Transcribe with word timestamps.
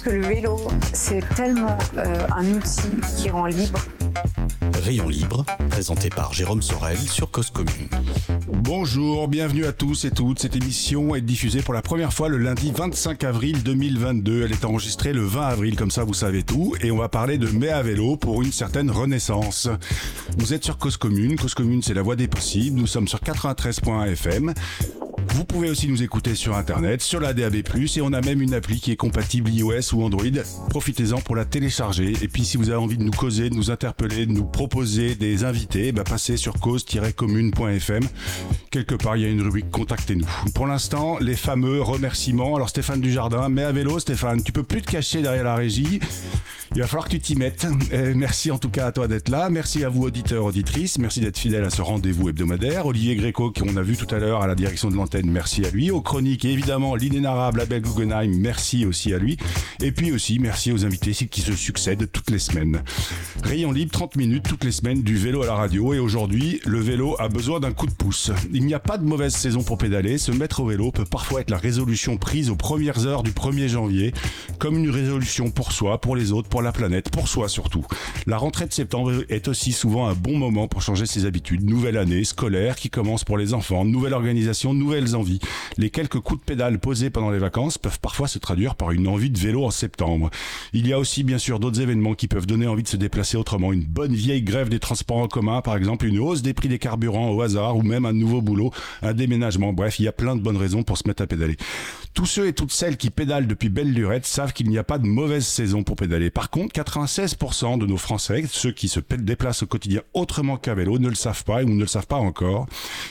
Pense 0.00 0.12
que 0.12 0.16
le 0.16 0.26
vélo, 0.26 0.56
c'est 0.94 1.22
tellement 1.34 1.76
euh, 1.98 2.26
un 2.34 2.46
outil 2.54 2.88
qui 3.18 3.28
rend 3.28 3.44
libre. 3.44 3.80
Rayon 4.82 5.08
libre, 5.08 5.44
présenté 5.68 6.08
par 6.08 6.32
Jérôme 6.32 6.62
Sorel 6.62 6.96
sur 6.96 7.30
cause 7.30 7.50
commune. 7.50 7.88
Bonjour, 8.48 9.28
bienvenue 9.28 9.66
à 9.66 9.72
tous 9.72 10.06
et 10.06 10.10
toutes. 10.10 10.38
Cette 10.38 10.56
émission 10.56 11.14
est 11.14 11.20
diffusée 11.20 11.60
pour 11.60 11.74
la 11.74 11.82
première 11.82 12.14
fois 12.14 12.30
le 12.30 12.38
lundi 12.38 12.72
25 12.74 13.24
avril 13.24 13.62
2022. 13.62 14.44
Elle 14.44 14.52
est 14.52 14.64
enregistrée 14.64 15.12
le 15.12 15.22
20 15.22 15.48
avril, 15.48 15.76
comme 15.76 15.90
ça 15.90 16.04
vous 16.04 16.14
savez 16.14 16.44
tout. 16.44 16.74
Et 16.80 16.90
on 16.90 16.96
va 16.96 17.10
parler 17.10 17.36
de 17.36 17.48
mai 17.48 17.68
à 17.68 17.82
vélo 17.82 18.16
pour 18.16 18.40
une 18.40 18.52
certaine 18.52 18.90
renaissance. 18.90 19.68
Vous 20.38 20.54
êtes 20.54 20.64
sur 20.64 20.78
Cause 20.78 20.96
Commune. 20.96 21.36
Cause 21.36 21.52
Commune, 21.52 21.82
c'est 21.82 21.94
la 21.94 22.02
voie 22.02 22.16
des 22.16 22.28
possibles. 22.28 22.78
Nous 22.78 22.86
sommes 22.86 23.08
sur 23.08 23.18
93.1 23.18 24.12
FM. 24.12 24.54
Vous 25.32 25.44
pouvez 25.44 25.70
aussi 25.70 25.88
nous 25.88 26.02
écouter 26.02 26.34
sur 26.34 26.56
internet, 26.56 27.00
sur 27.02 27.20
la 27.20 27.32
DAB+, 27.32 27.56
et 27.56 28.00
on 28.00 28.12
a 28.12 28.20
même 28.20 28.42
une 28.42 28.54
appli 28.54 28.80
qui 28.80 28.90
est 28.92 28.96
compatible 28.96 29.50
iOS 29.50 29.94
ou 29.94 30.02
Android. 30.02 30.24
Profitez-en 30.68 31.20
pour 31.20 31.36
la 31.36 31.44
télécharger. 31.44 32.14
Et 32.20 32.28
puis 32.28 32.44
si 32.44 32.56
vous 32.56 32.68
avez 32.68 32.78
envie 32.78 32.98
de 32.98 33.04
nous 33.04 33.12
causer, 33.12 33.48
de 33.48 33.54
nous 33.54 33.70
interpeller, 33.70 34.26
de 34.26 34.32
nous 34.32 34.44
proposer 34.44 35.14
des 35.14 35.44
invités, 35.44 35.92
bah 35.92 36.04
passez 36.04 36.36
sur 36.36 36.54
cause-commune.fm. 36.60 38.02
Quelque 38.70 38.94
part, 38.94 39.16
il 39.16 39.22
y 39.22 39.26
a 39.26 39.28
une 39.28 39.42
rubrique 39.42 39.70
Contactez-nous. 39.70 40.26
Pour 40.54 40.66
l'instant, 40.66 41.18
les 41.20 41.36
fameux 41.36 41.80
remerciements. 41.80 42.56
Alors 42.56 42.68
Stéphane 42.68 43.00
Dujardin, 43.00 43.48
mais 43.48 43.62
à 43.62 43.72
vélo, 43.72 43.98
Stéphane, 43.98 44.42
tu 44.42 44.52
peux 44.52 44.64
plus 44.64 44.82
te 44.82 44.90
cacher 44.90 45.22
derrière 45.22 45.44
la 45.44 45.54
régie. 45.54 46.00
Il 46.76 46.80
va 46.80 46.86
falloir 46.86 47.06
que 47.06 47.10
tu 47.10 47.18
t'y 47.18 47.34
mettes. 47.34 47.66
Euh, 47.92 48.12
merci 48.14 48.52
en 48.52 48.58
tout 48.58 48.68
cas 48.68 48.86
à 48.86 48.92
toi 48.92 49.08
d'être 49.08 49.28
là. 49.28 49.50
Merci 49.50 49.82
à 49.82 49.88
vous 49.88 50.04
auditeurs, 50.04 50.44
auditrices. 50.44 50.98
Merci 50.98 51.20
d'être 51.20 51.36
fidèles 51.36 51.64
à 51.64 51.70
ce 51.70 51.82
rendez-vous 51.82 52.28
hebdomadaire. 52.28 52.86
Olivier 52.86 53.16
Gréco, 53.16 53.50
qu'on 53.50 53.76
a 53.76 53.82
vu 53.82 53.96
tout 53.96 54.06
à 54.14 54.20
l'heure 54.20 54.40
à 54.42 54.46
la 54.46 54.54
direction 54.54 54.88
de 54.88 54.94
l'antenne, 54.94 55.28
merci 55.28 55.64
à 55.64 55.70
lui. 55.70 55.90
Aux 55.90 56.00
chroniques, 56.00 56.44
et 56.44 56.52
évidemment, 56.52 56.94
l'inénarrable 56.94 57.60
Abel 57.60 57.82
Guggenheim, 57.82 58.38
merci 58.38 58.86
aussi 58.86 59.12
à 59.12 59.18
lui. 59.18 59.36
Et 59.82 59.90
puis 59.90 60.12
aussi, 60.12 60.38
merci 60.38 60.70
aux 60.70 60.84
invités 60.84 61.12
qui 61.12 61.40
se 61.40 61.54
succèdent 61.54 62.08
toutes 62.12 62.30
les 62.30 62.38
semaines. 62.38 62.84
Rayon 63.42 63.72
libre, 63.72 63.90
30 63.90 64.14
minutes 64.14 64.44
toutes 64.48 64.62
les 64.62 64.70
semaines, 64.70 65.02
du 65.02 65.16
vélo 65.16 65.42
à 65.42 65.46
la 65.46 65.54
radio. 65.54 65.92
Et 65.92 65.98
aujourd'hui, 65.98 66.60
le 66.66 66.78
vélo 66.78 67.16
a 67.18 67.28
besoin 67.28 67.58
d'un 67.58 67.72
coup 67.72 67.86
de 67.86 67.94
pouce. 67.94 68.30
Il 68.52 68.64
n'y 68.64 68.74
a 68.74 68.80
pas 68.80 68.96
de 68.96 69.04
mauvaise 69.04 69.34
saison 69.34 69.64
pour 69.64 69.76
pédaler. 69.76 70.18
Se 70.18 70.30
mettre 70.30 70.60
au 70.60 70.66
vélo 70.66 70.92
peut 70.92 71.04
parfois 71.04 71.40
être 71.40 71.50
la 71.50 71.58
résolution 71.58 72.16
prise 72.16 72.48
aux 72.48 72.56
premières 72.56 73.06
heures 73.08 73.24
du 73.24 73.32
1er 73.32 73.66
janvier, 73.66 74.14
comme 74.60 74.78
une 74.78 74.90
résolution 74.90 75.50
pour 75.50 75.72
soi, 75.72 76.00
pour 76.00 76.14
les 76.14 76.30
autres, 76.30 76.48
pour 76.48 76.59
la 76.62 76.72
planète, 76.72 77.10
pour 77.10 77.28
soi 77.28 77.48
surtout. 77.48 77.84
La 78.26 78.36
rentrée 78.36 78.66
de 78.66 78.72
septembre 78.72 79.24
est 79.28 79.48
aussi 79.48 79.72
souvent 79.72 80.06
un 80.06 80.14
bon 80.14 80.36
moment 80.36 80.68
pour 80.68 80.82
changer 80.82 81.06
ses 81.06 81.26
habitudes. 81.26 81.68
Nouvelle 81.68 81.96
année 81.96 82.24
scolaire 82.24 82.76
qui 82.76 82.90
commence 82.90 83.24
pour 83.24 83.38
les 83.38 83.54
enfants, 83.54 83.84
nouvelle 83.84 84.14
organisation, 84.14 84.74
nouvelles 84.74 85.16
envies. 85.16 85.40
Les 85.76 85.90
quelques 85.90 86.20
coups 86.20 86.40
de 86.40 86.44
pédale 86.44 86.78
posés 86.78 87.10
pendant 87.10 87.30
les 87.30 87.38
vacances 87.38 87.78
peuvent 87.78 88.00
parfois 88.00 88.28
se 88.28 88.38
traduire 88.38 88.74
par 88.74 88.90
une 88.90 89.08
envie 89.08 89.30
de 89.30 89.38
vélo 89.38 89.64
en 89.64 89.70
septembre. 89.70 90.30
Il 90.72 90.86
y 90.86 90.92
a 90.92 90.98
aussi 90.98 91.24
bien 91.24 91.38
sûr 91.38 91.60
d'autres 91.60 91.80
événements 91.80 92.14
qui 92.14 92.28
peuvent 92.28 92.46
donner 92.46 92.66
envie 92.66 92.82
de 92.82 92.88
se 92.88 92.96
déplacer 92.96 93.36
autrement. 93.36 93.72
Une 93.72 93.84
bonne 93.84 94.14
vieille 94.14 94.42
grève 94.42 94.68
des 94.68 94.80
transports 94.80 95.18
en 95.18 95.28
commun, 95.28 95.60
par 95.62 95.76
exemple, 95.76 96.06
une 96.06 96.18
hausse 96.18 96.42
des 96.42 96.54
prix 96.54 96.68
des 96.68 96.78
carburants 96.78 97.30
au 97.30 97.40
hasard 97.42 97.76
ou 97.76 97.82
même 97.82 98.04
un 98.04 98.12
nouveau 98.12 98.42
boulot, 98.42 98.72
un 99.02 99.12
déménagement. 99.12 99.72
Bref, 99.72 99.98
il 99.98 100.04
y 100.04 100.08
a 100.08 100.12
plein 100.12 100.36
de 100.36 100.40
bonnes 100.40 100.56
raisons 100.56 100.82
pour 100.82 100.98
se 100.98 101.06
mettre 101.06 101.22
à 101.22 101.26
pédaler. 101.26 101.56
Tous 102.14 102.26
ceux 102.26 102.48
et 102.48 102.52
toutes 102.52 102.72
celles 102.72 102.96
qui 102.96 103.10
pédalent 103.10 103.46
depuis 103.46 103.68
belle 103.68 103.92
lurette 103.92 104.26
savent 104.26 104.52
qu'il 104.52 104.68
n'y 104.68 104.78
a 104.78 104.84
pas 104.84 104.98
de 104.98 105.06
mauvaise 105.06 105.46
saison 105.46 105.82
pour 105.82 105.96
pédaler. 105.96 106.30
Par 106.30 106.49
contre, 106.50 106.74
96% 106.74 107.78
de 107.78 107.86
nos 107.86 107.96
Français, 107.96 108.44
ceux 108.48 108.72
qui 108.72 108.88
se 108.88 109.00
déplacent 109.00 109.62
au 109.62 109.66
quotidien 109.66 110.02
autrement 110.14 110.56
qu'à 110.56 110.74
vélo, 110.74 110.98
ne 110.98 111.08
le 111.08 111.14
savent 111.14 111.44
pas 111.44 111.62
ou 111.62 111.68
ne 111.68 111.80
le 111.80 111.86
savent 111.86 112.06
pas 112.06 112.16
encore. 112.16 112.66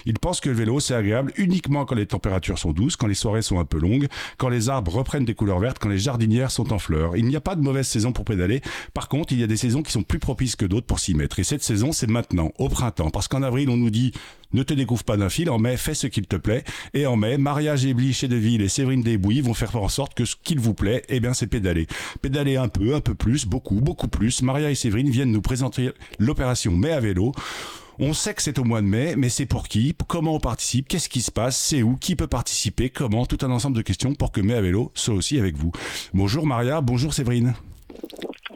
Ils 0.05 0.19
pensent 0.19 0.41
que 0.41 0.49
le 0.49 0.55
vélo, 0.55 0.79
c'est 0.79 0.95
agréable 0.95 1.31
uniquement 1.37 1.85
quand 1.85 1.95
les 1.95 2.05
températures 2.05 2.59
sont 2.59 2.71
douces, 2.71 2.95
quand 2.95 3.07
les 3.07 3.13
soirées 3.13 3.41
sont 3.41 3.59
un 3.59 3.65
peu 3.65 3.79
longues, 3.79 4.07
quand 4.37 4.49
les 4.49 4.69
arbres 4.69 4.93
reprennent 4.93 5.25
des 5.25 5.35
couleurs 5.35 5.59
vertes, 5.59 5.79
quand 5.79 5.89
les 5.89 5.99
jardinières 5.99 6.51
sont 6.51 6.73
en 6.73 6.79
fleurs. 6.79 7.15
Il 7.15 7.25
n'y 7.25 7.35
a 7.35 7.41
pas 7.41 7.55
de 7.55 7.61
mauvaise 7.61 7.87
saison 7.87 8.11
pour 8.11 8.25
pédaler. 8.25 8.61
Par 8.93 9.07
contre, 9.09 9.33
il 9.33 9.39
y 9.39 9.43
a 9.43 9.47
des 9.47 9.57
saisons 9.57 9.81
qui 9.81 9.91
sont 9.91 10.03
plus 10.03 10.19
propices 10.19 10.55
que 10.55 10.65
d'autres 10.65 10.87
pour 10.87 10.99
s'y 10.99 11.13
mettre. 11.13 11.39
Et 11.39 11.43
cette 11.43 11.63
saison, 11.63 11.91
c'est 11.91 12.09
maintenant, 12.09 12.51
au 12.57 12.69
printemps. 12.69 13.09
Parce 13.09 13.27
qu'en 13.27 13.43
avril, 13.43 13.69
on 13.69 13.77
nous 13.77 13.89
dit 13.89 14.13
ne 14.53 14.63
te 14.63 14.73
découvre 14.73 15.03
pas 15.03 15.17
d'un 15.17 15.29
fil. 15.29 15.49
En 15.49 15.59
mai, 15.59 15.77
fais 15.77 15.93
ce 15.93 16.07
qu'il 16.07 16.27
te 16.27 16.35
plaît. 16.35 16.63
Et 16.93 17.05
en 17.05 17.15
mai, 17.15 17.37
Maria 17.37 17.75
Gébli, 17.75 18.13
chez 18.13 18.27
Deville 18.27 18.61
et 18.61 18.69
Séverine 18.69 19.03
Desbouilles 19.03 19.41
vont 19.41 19.53
faire 19.53 19.75
en 19.75 19.89
sorte 19.89 20.13
que 20.13 20.25
ce 20.25 20.35
qu'il 20.43 20.59
vous 20.59 20.73
plaît, 20.73 21.03
eh 21.09 21.19
bien, 21.19 21.33
c'est 21.33 21.47
pédaler. 21.47 21.87
Pédaler 22.21 22.57
un 22.57 22.67
peu, 22.67 22.95
un 22.95 23.01
peu 23.01 23.15
plus, 23.15 23.45
beaucoup, 23.45 23.81
beaucoup 23.81 24.07
plus. 24.07 24.41
Maria 24.41 24.71
et 24.71 24.75
Séverine 24.75 25.09
viennent 25.09 25.31
nous 25.31 25.41
présenter 25.41 25.91
l'opération 26.17 26.71
Mai 26.71 26.91
à 26.91 26.99
vélo. 26.99 27.33
On 28.01 28.13
sait 28.13 28.33
que 28.33 28.41
c'est 28.41 28.59
au 28.59 28.63
mois 28.63 28.81
de 28.81 28.87
mai, 28.87 29.15
mais 29.17 29.27
c'est 29.27 29.45
pour 29.45 29.67
qui? 29.67 29.93
Comment 30.07 30.35
on 30.35 30.39
participe? 30.39 30.87
Qu'est-ce 30.87 31.09
qui 31.09 31.21
se 31.21 31.31
passe? 31.31 31.57
C'est 31.57 31.83
où? 31.83 31.97
Qui 31.97 32.15
peut 32.15 32.27
participer? 32.27 32.89
Comment? 32.89 33.25
Tout 33.25 33.45
un 33.45 33.51
ensemble 33.51 33.75
de 33.75 33.81
questions 33.81 34.15
pour 34.15 34.31
que 34.31 34.39
Mai 34.39 34.53
à 34.53 34.61
vélo 34.61 34.91
soit 34.95 35.13
aussi 35.13 35.37
avec 35.37 35.57
vous. 35.57 35.73
Bonjour 36.13 36.47
Maria, 36.47 36.79
bonjour 36.79 37.13
Séverine. 37.13 37.55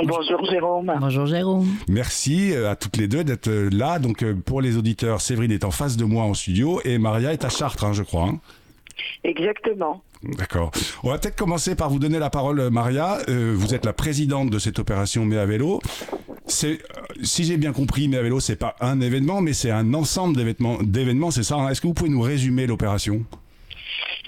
Bonjour 0.07 0.45
Jérôme. 0.49 0.93
Bonjour 0.99 1.25
Jérôme. 1.25 1.67
Merci 1.87 2.53
euh, 2.53 2.71
à 2.71 2.75
toutes 2.75 2.97
les 2.97 3.07
deux 3.07 3.23
d'être 3.23 3.47
euh, 3.47 3.69
là. 3.71 3.99
Donc 3.99 4.23
euh, 4.23 4.33
pour 4.35 4.61
les 4.61 4.77
auditeurs, 4.77 5.21
Séverine 5.21 5.51
est 5.51 5.63
en 5.63 5.71
face 5.71 5.97
de 5.97 6.05
moi 6.05 6.23
en 6.23 6.33
studio 6.33 6.81
et 6.83 6.97
Maria 6.97 7.33
est 7.33 7.45
à 7.45 7.49
Chartres, 7.49 7.85
hein, 7.85 7.93
je 7.93 8.03
crois. 8.03 8.25
hein. 8.27 8.39
Exactement. 9.23 10.01
D'accord. 10.23 10.71
On 11.03 11.09
va 11.09 11.17
peut-être 11.17 11.35
commencer 11.35 11.75
par 11.75 11.89
vous 11.89 11.99
donner 11.99 12.19
la 12.19 12.29
parole, 12.29 12.69
Maria. 12.69 13.17
Euh, 13.29 13.53
vous 13.55 13.73
êtes 13.73 13.85
la 13.85 13.93
présidente 13.93 14.49
de 14.49 14.59
cette 14.59 14.79
opération 14.79 15.25
Mais 15.25 15.37
à 15.37 15.45
vélo. 15.45 15.81
C'est, 16.45 16.79
si 17.23 17.43
j'ai 17.45 17.57
bien 17.57 17.71
compris, 17.73 18.07
Mais 18.07 18.17
à 18.17 18.21
vélo, 18.21 18.39
c'est 18.39 18.55
pas 18.55 18.75
un 18.81 19.01
événement, 19.01 19.41
mais 19.41 19.53
c'est 19.53 19.71
un 19.71 19.93
ensemble 19.93 20.35
d'événements. 20.35 20.77
d'événements, 20.81 21.31
c'est 21.31 21.43
ça 21.43 21.55
hein 21.55 21.69
Est-ce 21.69 21.81
que 21.81 21.87
vous 21.87 21.93
pouvez 21.93 22.09
nous 22.09 22.21
résumer 22.21 22.67
l'opération? 22.67 23.23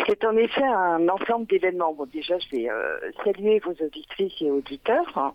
C'est 0.08 0.26
en 0.26 0.36
effet 0.36 0.64
un 0.64 1.08
ensemble 1.10 1.46
d'événements. 1.48 1.94
Bon, 1.94 2.06
déjà, 2.12 2.38
je 2.40 2.56
vais 2.58 2.70
euh, 2.70 2.98
saluer 3.24 3.60
vos 3.60 3.72
auditrices 3.84 4.34
et 4.42 4.52
auditeurs. 4.52 5.12
hein. 5.16 5.34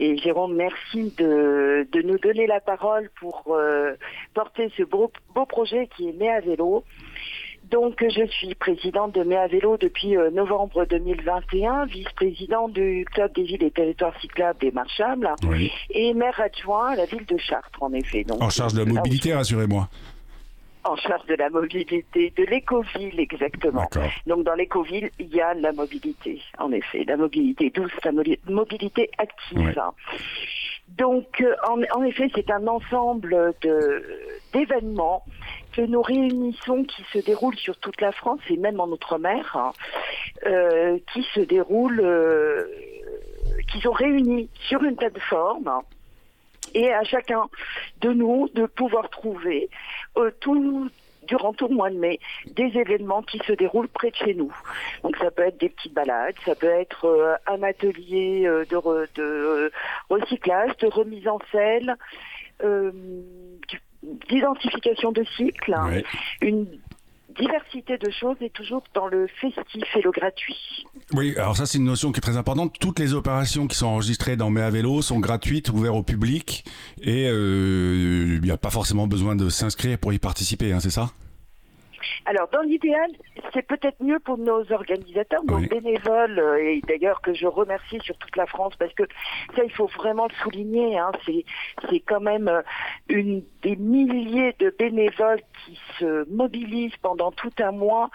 Et 0.00 0.16
Jérôme, 0.16 0.54
merci 0.56 1.12
de, 1.18 1.86
de 1.92 2.02
nous 2.02 2.18
donner 2.18 2.46
la 2.46 2.60
parole 2.60 3.10
pour 3.20 3.44
euh, 3.50 3.94
porter 4.34 4.72
ce 4.76 4.82
beau, 4.82 5.12
beau 5.34 5.44
projet 5.46 5.88
qui 5.96 6.08
est 6.08 6.12
Mai 6.12 6.30
à 6.30 6.40
vélo. 6.40 6.84
Donc, 7.70 8.02
je 8.02 8.26
suis 8.28 8.54
présidente 8.54 9.14
de 9.14 9.22
Mai 9.24 9.36
à 9.36 9.46
vélo 9.46 9.76
depuis 9.76 10.16
euh, 10.16 10.30
novembre 10.30 10.86
2021, 10.86 11.84
vice-présidente 11.84 12.72
du 12.72 13.04
Club 13.12 13.34
des 13.34 13.42
villes 13.42 13.62
et 13.62 13.70
territoires 13.70 14.18
cyclables 14.22 14.64
et 14.64 14.70
marchables, 14.70 15.28
Oui. 15.46 15.70
et 15.90 16.14
maire 16.14 16.40
adjoint 16.40 16.92
à 16.92 16.96
la 16.96 17.04
ville 17.04 17.26
de 17.26 17.36
Chartres, 17.36 17.82
en 17.82 17.92
effet. 17.92 18.24
Donc, 18.24 18.40
En 18.42 18.48
charge 18.48 18.72
de 18.72 18.78
la 18.84 18.86
mobilité, 18.90 19.34
rassurez-moi. 19.34 19.86
En 20.88 20.96
charge 20.96 21.26
de 21.26 21.34
la 21.34 21.50
mobilité, 21.50 22.04
de 22.14 22.44
l'écoville 22.44 23.20
exactement. 23.20 23.88
Donc 24.26 24.44
dans 24.44 24.54
l'écoville, 24.54 25.10
il 25.18 25.28
y 25.34 25.40
a 25.40 25.54
la 25.54 25.72
mobilité, 25.72 26.42
en 26.58 26.72
effet, 26.72 27.04
la 27.06 27.16
mobilité 27.16 27.70
douce, 27.70 27.92
la 28.04 28.12
mobilité 28.48 29.10
active. 29.18 29.58
Ouais. 29.58 29.74
Donc 30.96 31.40
euh, 31.40 31.54
en, 31.68 31.80
en 31.98 32.02
effet, 32.02 32.30
c'est 32.34 32.50
un 32.50 32.66
ensemble 32.66 33.54
d'événements 34.52 35.24
que 35.72 35.82
nous 35.82 36.02
réunissons 36.02 36.84
qui 36.84 37.04
se 37.12 37.18
déroulent 37.18 37.56
sur 37.56 37.76
toute 37.78 38.00
la 38.00 38.12
France 38.12 38.40
et 38.48 38.56
même 38.56 38.80
en 38.80 38.88
outre-mer, 38.88 39.56
hein, 39.56 39.72
euh, 40.46 40.98
qui 41.12 41.22
se 41.34 41.40
déroulent, 41.40 42.00
euh, 42.00 42.64
qui 43.70 43.80
sont 43.80 43.92
réunis 43.92 44.48
sur 44.68 44.82
une 44.82 44.96
plateforme 44.96 45.70
et 46.74 46.92
à 46.92 47.04
chacun 47.04 47.48
de 48.00 48.12
nous 48.12 48.48
de 48.54 48.66
pouvoir 48.66 49.08
trouver 49.10 49.68
euh, 50.16 50.30
tout 50.40 50.88
durant 51.26 51.52
tout 51.52 51.68
le 51.68 51.74
mois 51.74 51.90
de 51.90 51.98
mai 51.98 52.18
des 52.46 52.70
événements 52.78 53.20
qui 53.22 53.38
se 53.46 53.52
déroulent 53.52 53.88
près 53.88 54.10
de 54.10 54.16
chez 54.16 54.32
nous. 54.34 54.50
Donc 55.02 55.14
ça 55.18 55.30
peut 55.30 55.42
être 55.42 55.58
des 55.60 55.68
petites 55.68 55.92
balades, 55.92 56.34
ça 56.46 56.54
peut 56.54 56.66
être 56.70 57.04
euh, 57.04 57.34
un 57.46 57.62
atelier 57.62 58.46
euh, 58.46 58.64
de, 58.64 58.76
re- 58.76 59.06
de 59.14 59.22
euh, 59.22 59.70
recyclage, 60.08 60.74
de 60.78 60.86
remise 60.86 61.28
en 61.28 61.38
selle, 61.52 61.96
euh, 62.64 62.90
d'identification 64.02 65.12
de 65.12 65.24
cycles, 65.36 65.74
Ouais. 65.90 66.04
une 66.40 66.66
diversité 67.38 67.98
de 67.98 68.10
choses 68.10 68.36
et 68.40 68.50
toujours 68.50 68.82
dans 68.94 69.06
le 69.06 69.26
festif 69.40 69.84
et 69.96 70.02
le 70.02 70.10
gratuit. 70.10 70.86
Oui, 71.12 71.34
alors 71.36 71.56
ça 71.56 71.66
c'est 71.66 71.78
une 71.78 71.84
notion 71.84 72.12
qui 72.12 72.18
est 72.18 72.20
très 72.20 72.36
importante. 72.36 72.74
Toutes 72.78 72.98
les 72.98 73.14
opérations 73.14 73.66
qui 73.66 73.76
sont 73.76 73.86
enregistrées 73.86 74.36
dans 74.36 74.54
à 74.56 74.70
vélo 74.70 75.02
sont 75.02 75.20
gratuites, 75.20 75.68
ouvertes 75.70 75.94
au 75.94 76.02
public, 76.02 76.64
et 77.00 77.28
euh, 77.28 78.36
il 78.36 78.40
n'y 78.40 78.50
a 78.50 78.56
pas 78.56 78.70
forcément 78.70 79.06
besoin 79.06 79.36
de 79.36 79.48
s'inscrire 79.48 79.98
pour 79.98 80.12
y 80.12 80.18
participer, 80.18 80.72
hein, 80.72 80.80
c'est 80.80 80.90
ça? 80.90 81.10
Alors, 82.26 82.48
dans 82.48 82.62
l'idéal, 82.62 83.10
c'est 83.52 83.62
peut-être 83.66 84.02
mieux 84.02 84.18
pour 84.20 84.38
nos 84.38 84.70
organisateurs, 84.72 85.42
nos 85.44 85.56
Oui. 85.56 85.66
bénévoles, 85.68 86.38
euh, 86.38 86.56
et 86.62 86.82
d'ailleurs 86.86 87.20
que 87.20 87.32
je 87.34 87.46
remercie 87.46 88.00
sur 88.00 88.16
toute 88.18 88.36
la 88.36 88.46
France, 88.46 88.74
parce 88.76 88.92
que 88.94 89.04
ça, 89.56 89.64
il 89.64 89.70
faut 89.72 89.86
vraiment 89.86 90.26
le 90.26 90.34
souligner. 90.42 90.98
Hein, 90.98 91.12
c'est, 91.24 91.44
c'est 91.88 92.00
quand 92.00 92.20
même 92.20 92.48
euh, 92.48 92.62
une 93.08 93.42
des 93.62 93.76
milliers 93.76 94.54
de 94.58 94.74
bénévoles 94.78 95.40
qui 95.64 95.78
se 95.98 96.28
mobilisent 96.30 96.96
pendant 97.02 97.32
tout 97.32 97.52
un 97.60 97.72
mois 97.72 98.10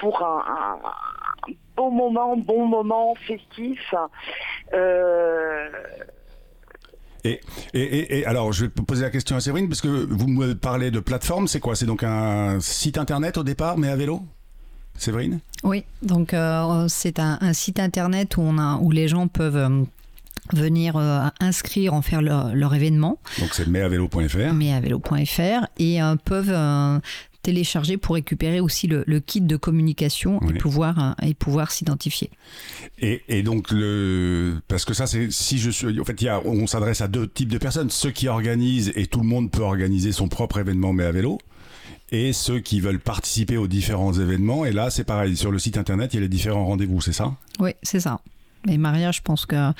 pour 0.00 0.22
un, 0.22 0.44
un- 0.46 0.88
un 0.88 1.52
bon 1.76 1.90
moment, 1.90 2.36
bon 2.36 2.66
moment 2.66 3.14
festif. 3.26 3.94
Euh, 4.72 5.68
Et, 7.26 7.40
et, 7.74 7.82
et, 7.82 8.18
et 8.18 8.26
alors, 8.26 8.52
je 8.52 8.64
vais 8.64 8.70
poser 8.70 9.02
la 9.02 9.10
question 9.10 9.36
à 9.36 9.40
Séverine, 9.40 9.68
parce 9.68 9.80
que 9.80 9.88
vous 9.88 10.28
me 10.28 10.54
parlez 10.54 10.90
de 10.90 11.00
plateforme, 11.00 11.48
c'est 11.48 11.60
quoi? 11.60 11.74
C'est 11.74 11.86
donc 11.86 12.02
un 12.02 12.60
site 12.60 12.98
internet 12.98 13.36
au 13.38 13.42
départ, 13.42 13.78
mais 13.78 13.88
à 13.88 13.96
vélo? 13.96 14.22
Séverine? 14.98 15.40
Oui, 15.62 15.84
donc 16.02 16.32
euh, 16.32 16.86
c'est 16.88 17.18
un, 17.18 17.38
un 17.40 17.52
site 17.52 17.80
internet 17.80 18.36
où, 18.36 18.42
on 18.42 18.58
a, 18.58 18.76
où 18.76 18.90
les 18.90 19.08
gens 19.08 19.28
peuvent 19.28 19.56
euh, 19.56 19.82
venir 20.52 20.96
euh, 20.96 21.26
inscrire, 21.40 21.92
en 21.92 22.02
faire 22.02 22.22
leur, 22.22 22.54
leur 22.54 22.74
événement, 22.74 23.18
Donc 23.40 23.50
c'est 23.52 23.66
metavélo.fr. 23.66 24.54
mais 24.54 24.72
à 24.72 24.80
vélo.fr, 24.80 25.66
et 25.78 26.00
euh, 26.00 26.14
peuvent 26.24 26.52
euh, 26.52 26.98
télécharger 27.46 27.96
pour 27.96 28.16
récupérer 28.16 28.58
aussi 28.60 28.86
le, 28.88 29.04
le 29.06 29.20
kit 29.20 29.40
de 29.40 29.56
communication 29.56 30.38
Oui. 30.42 30.54
et 30.54 30.58
pouvoir, 30.58 30.98
euh, 31.22 31.26
et 31.26 31.34
pouvoir 31.34 31.70
s'identifier. 31.70 32.30
Et, 32.98 33.22
et 33.28 33.42
donc, 33.42 33.70
le, 33.70 34.56
parce 34.68 34.84
que 34.84 34.94
ça, 34.94 35.06
c'est 35.06 35.30
si 35.30 35.58
je 35.58 35.70
suis. 35.70 36.00
En 36.00 36.04
fait, 36.04 36.20
il 36.20 36.24
y 36.24 36.28
a, 36.28 36.40
on 36.44 36.66
s'adresse 36.66 37.00
à 37.00 37.08
deux 37.08 37.28
types 37.28 37.48
de 37.48 37.58
personnes 37.58 37.90
ceux 37.90 38.10
qui 38.10 38.26
organisent, 38.28 38.92
et 38.96 39.06
tout 39.06 39.20
le 39.20 39.26
monde 39.26 39.50
peut 39.50 39.62
organiser 39.62 40.12
son 40.12 40.28
propre 40.28 40.58
événement, 40.58 40.92
mais 40.92 41.04
à 41.04 41.12
vélo. 41.12 41.38
Et 42.12 42.32
ceux 42.32 42.60
qui 42.60 42.80
veulent 42.80 43.00
participer 43.00 43.56
aux 43.56 43.66
différents 43.68 44.12
événements. 44.12 44.64
Et 44.64 44.72
là, 44.72 44.90
c'est 44.90 45.04
pareil. 45.04 45.36
Sur 45.36 45.50
le 45.50 45.58
site 45.58 45.76
internet, 45.78 46.12
il 46.12 46.16
y 46.16 46.18
a 46.18 46.22
les 46.22 46.28
différents 46.28 46.64
rendez-vous, 46.66 47.00
c'est 47.00 47.12
ça? 47.12 47.34
Oui, 47.58 47.70
c'est 47.82 48.00
ça. 48.00 48.20
Et 48.68 48.78
Maria, 48.78 49.12
je 49.12 49.20
pense 49.22 49.46
que 49.46 49.54
euh, 49.56 49.72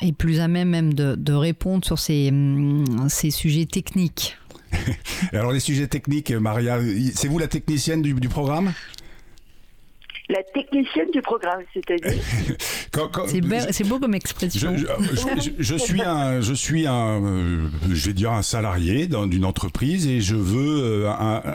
est 0.00 0.12
plus 0.12 0.40
à 0.40 0.48
même 0.48 0.68
même 0.68 0.92
de, 0.94 1.14
de 1.16 1.32
répondre 1.32 1.84
sur 1.84 1.98
ces, 1.98 2.30
hum, 2.30 2.84
ces 3.08 3.30
sujets 3.30 3.66
techniques. 3.66 4.36
Alors, 5.32 5.52
les 5.52 5.60
sujets 5.60 5.86
techniques, 5.88 6.30
Maria, 6.30 6.78
c'est 7.14 7.28
vous 7.28 7.38
la 7.38 7.48
technicienne 7.48 8.02
du, 8.02 8.14
du 8.14 8.28
programme? 8.28 8.72
La 10.30 10.42
technicienne 10.42 11.10
du 11.12 11.22
programme, 11.22 11.62
c'est-à-dire? 11.72 12.20
C'est 13.28 13.40
be- 13.40 13.72
c'est 13.72 13.84
beau 13.84 13.98
comme 14.00 14.12
Je, 14.12 14.16
expression. 14.16 14.76
je- 14.76 14.86
je- 14.86 15.40
je- 15.40 15.50
je 15.58 15.74
suis 15.76 16.02
un, 16.02 16.40
je 16.40 16.52
suis 16.52 16.86
un, 16.86 17.22
euh, 17.24 17.68
je 17.90 18.06
vais 18.08 18.12
dire 18.12 18.32
un 18.32 18.42
salarié 18.42 19.06
dans- 19.06 19.26
d'une 19.26 19.44
entreprise 19.44 20.06
et 20.08 20.20
je 20.20 20.34
veux 20.34 21.04
euh, 21.04 21.10
un- 21.10 21.42
un- 21.46 21.54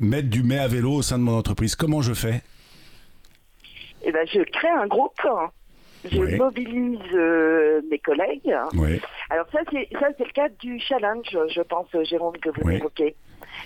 mettre 0.00 0.28
du 0.28 0.42
mets 0.44 0.58
à 0.58 0.68
vélo 0.68 0.92
au 0.92 1.02
sein 1.02 1.18
de 1.18 1.24
mon 1.24 1.36
entreprise. 1.36 1.74
Comment 1.74 2.02
je 2.02 2.14
fais? 2.14 2.42
Eh 4.06 4.12
ben, 4.12 4.26
je 4.32 4.40
crée 4.50 4.68
un 4.68 4.86
groupe. 4.86 5.12
Je 6.10 6.20
Oui. 6.20 6.36
mobilise 6.36 6.98
euh, 7.14 7.80
mes 7.90 7.98
collègues. 7.98 8.54
Oui. 8.74 9.00
Alors 9.30 9.46
ça, 9.52 9.60
c'est 9.70 9.88
ça, 9.92 10.08
c'est 10.16 10.24
le 10.26 10.32
cadre 10.32 10.54
du 10.58 10.78
challenge, 10.80 11.36
je 11.48 11.62
pense, 11.62 11.88
Jérôme, 12.04 12.36
que 12.38 12.50
vous 12.50 12.62
Oui. 12.64 12.76
évoquez. 12.76 13.14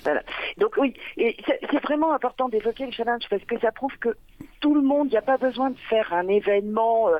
Voilà. 0.04 0.22
Donc 0.58 0.74
oui, 0.78 0.94
et 1.16 1.36
c'est 1.46 1.82
vraiment 1.82 2.12
important 2.12 2.48
d'évoquer 2.48 2.86
le 2.86 2.92
challenge 2.92 3.24
parce 3.28 3.42
que 3.44 3.58
ça 3.60 3.72
prouve 3.72 3.96
que 3.98 4.16
tout 4.60 4.74
le 4.74 4.82
monde, 4.82 5.08
il 5.08 5.12
n'y 5.12 5.16
a 5.16 5.22
pas 5.22 5.36
besoin 5.36 5.70
de 5.70 5.78
faire 5.88 6.12
un 6.12 6.28
événement 6.28 7.08
euh, 7.08 7.18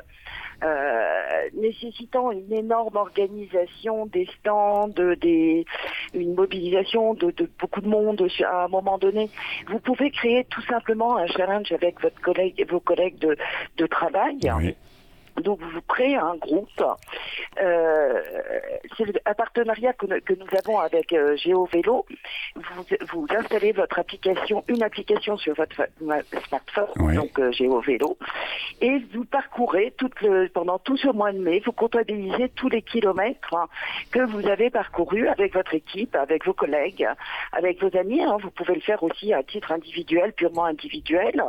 euh, 0.63 1.49
nécessitant 1.53 2.31
une 2.31 2.51
énorme 2.53 2.95
organisation, 2.95 4.05
des 4.05 4.27
stands, 4.39 4.89
des, 4.89 5.65
une 6.13 6.33
mobilisation 6.35 7.13
de, 7.15 7.31
de 7.31 7.49
beaucoup 7.59 7.81
de 7.81 7.87
monde 7.87 8.25
à 8.45 8.65
un 8.65 8.67
moment 8.67 8.97
donné. 8.97 9.29
Vous 9.67 9.79
pouvez 9.79 10.11
créer 10.11 10.45
tout 10.45 10.61
simplement 10.63 11.17
un 11.17 11.27
challenge 11.27 11.71
avec 11.71 11.99
votre 12.01 12.19
collègue, 12.21 12.63
vos 12.69 12.79
collègues 12.79 13.17
de, 13.19 13.35
de 13.77 13.85
travail. 13.87 14.37
Oui. 14.57 14.75
Donc 15.37 15.59
vous 15.61 15.81
créez 15.81 16.15
un 16.15 16.35
groupe. 16.35 16.83
Euh, 17.61 18.21
c'est 18.97 19.05
un 19.25 19.33
partenariat 19.33 19.93
que, 19.93 20.05
que 20.19 20.33
nous 20.33 20.47
avons 20.57 20.79
avec 20.79 21.13
euh, 21.13 21.35
GeoVélo. 21.37 22.05
Vous, 22.55 22.83
vous 23.11 23.27
installez 23.29 23.71
votre 23.71 23.99
application, 23.99 24.63
une 24.67 24.83
application 24.83 25.37
sur 25.37 25.53
votre 25.55 25.87
smartphone, 26.47 26.87
Oui. 26.97 27.15
donc 27.15 27.39
euh, 27.39 27.51
GeoVélo, 27.51 28.17
et 28.81 28.99
vous 29.13 29.25
parcourez 29.25 29.93
toute 29.97 30.19
le, 30.21 30.47
pendant 30.49 30.79
tout 30.79 30.97
ce 30.97 31.07
mois 31.09 31.31
de 31.31 31.39
mai, 31.39 31.61
vous 31.65 31.71
comptabilisez 31.71 32.49
tous 32.49 32.69
les 32.69 32.81
kilomètres 32.81 33.53
hein, 33.53 33.67
que 34.11 34.19
vous 34.19 34.45
avez 34.47 34.69
parcourus 34.69 35.27
avec 35.27 35.53
votre 35.53 35.73
équipe, 35.73 36.15
avec 36.15 36.45
vos 36.45 36.53
collègues, 36.53 37.07
avec 37.53 37.81
vos 37.81 37.95
amis. 37.97 38.21
hein. 38.23 38.37
Vous 38.41 38.51
pouvez 38.51 38.75
le 38.75 38.81
faire 38.81 39.01
aussi 39.03 39.33
à 39.33 39.43
titre 39.43 39.71
individuel, 39.71 40.33
purement 40.33 40.65
individuel. 40.65 41.41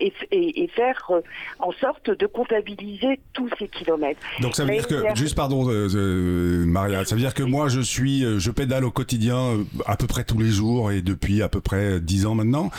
Et, 0.00 0.12
et- 0.30 0.62
et 0.64 0.68
faire 0.68 1.00
euh, 1.10 1.20
en 1.58 1.72
sorte 1.72 2.10
de 2.10 2.26
comptabiliser 2.26 3.18
tous 3.32 3.48
ces 3.58 3.68
kilomètres. 3.68 4.20
Donc 4.42 4.54
ça 4.54 4.64
veut 4.64 4.70
Mais 4.70 4.78
dire 4.78 4.88
que, 4.88 5.02
juste 5.14 5.34
pardon, 5.34 5.68
euh, 5.70 5.88
euh, 5.94 6.64
Maria, 6.66 7.04
ça 7.04 7.14
veut 7.14 7.20
dire 7.20 7.32
que 7.34 7.42
moi 7.42 7.68
je 7.68 7.80
suis, 7.80 8.24
euh, 8.24 8.38
je 8.38 8.50
pédale 8.50 8.84
au 8.84 8.90
quotidien 8.90 9.58
à 9.86 9.96
peu 9.96 10.06
près 10.06 10.24
tous 10.24 10.38
les 10.38 10.50
jours 10.50 10.92
et 10.92 11.00
depuis 11.02 11.42
à 11.42 11.48
peu 11.48 11.60
près 11.60 12.00
10 12.00 12.26
ans 12.26 12.34
maintenant. 12.34 12.70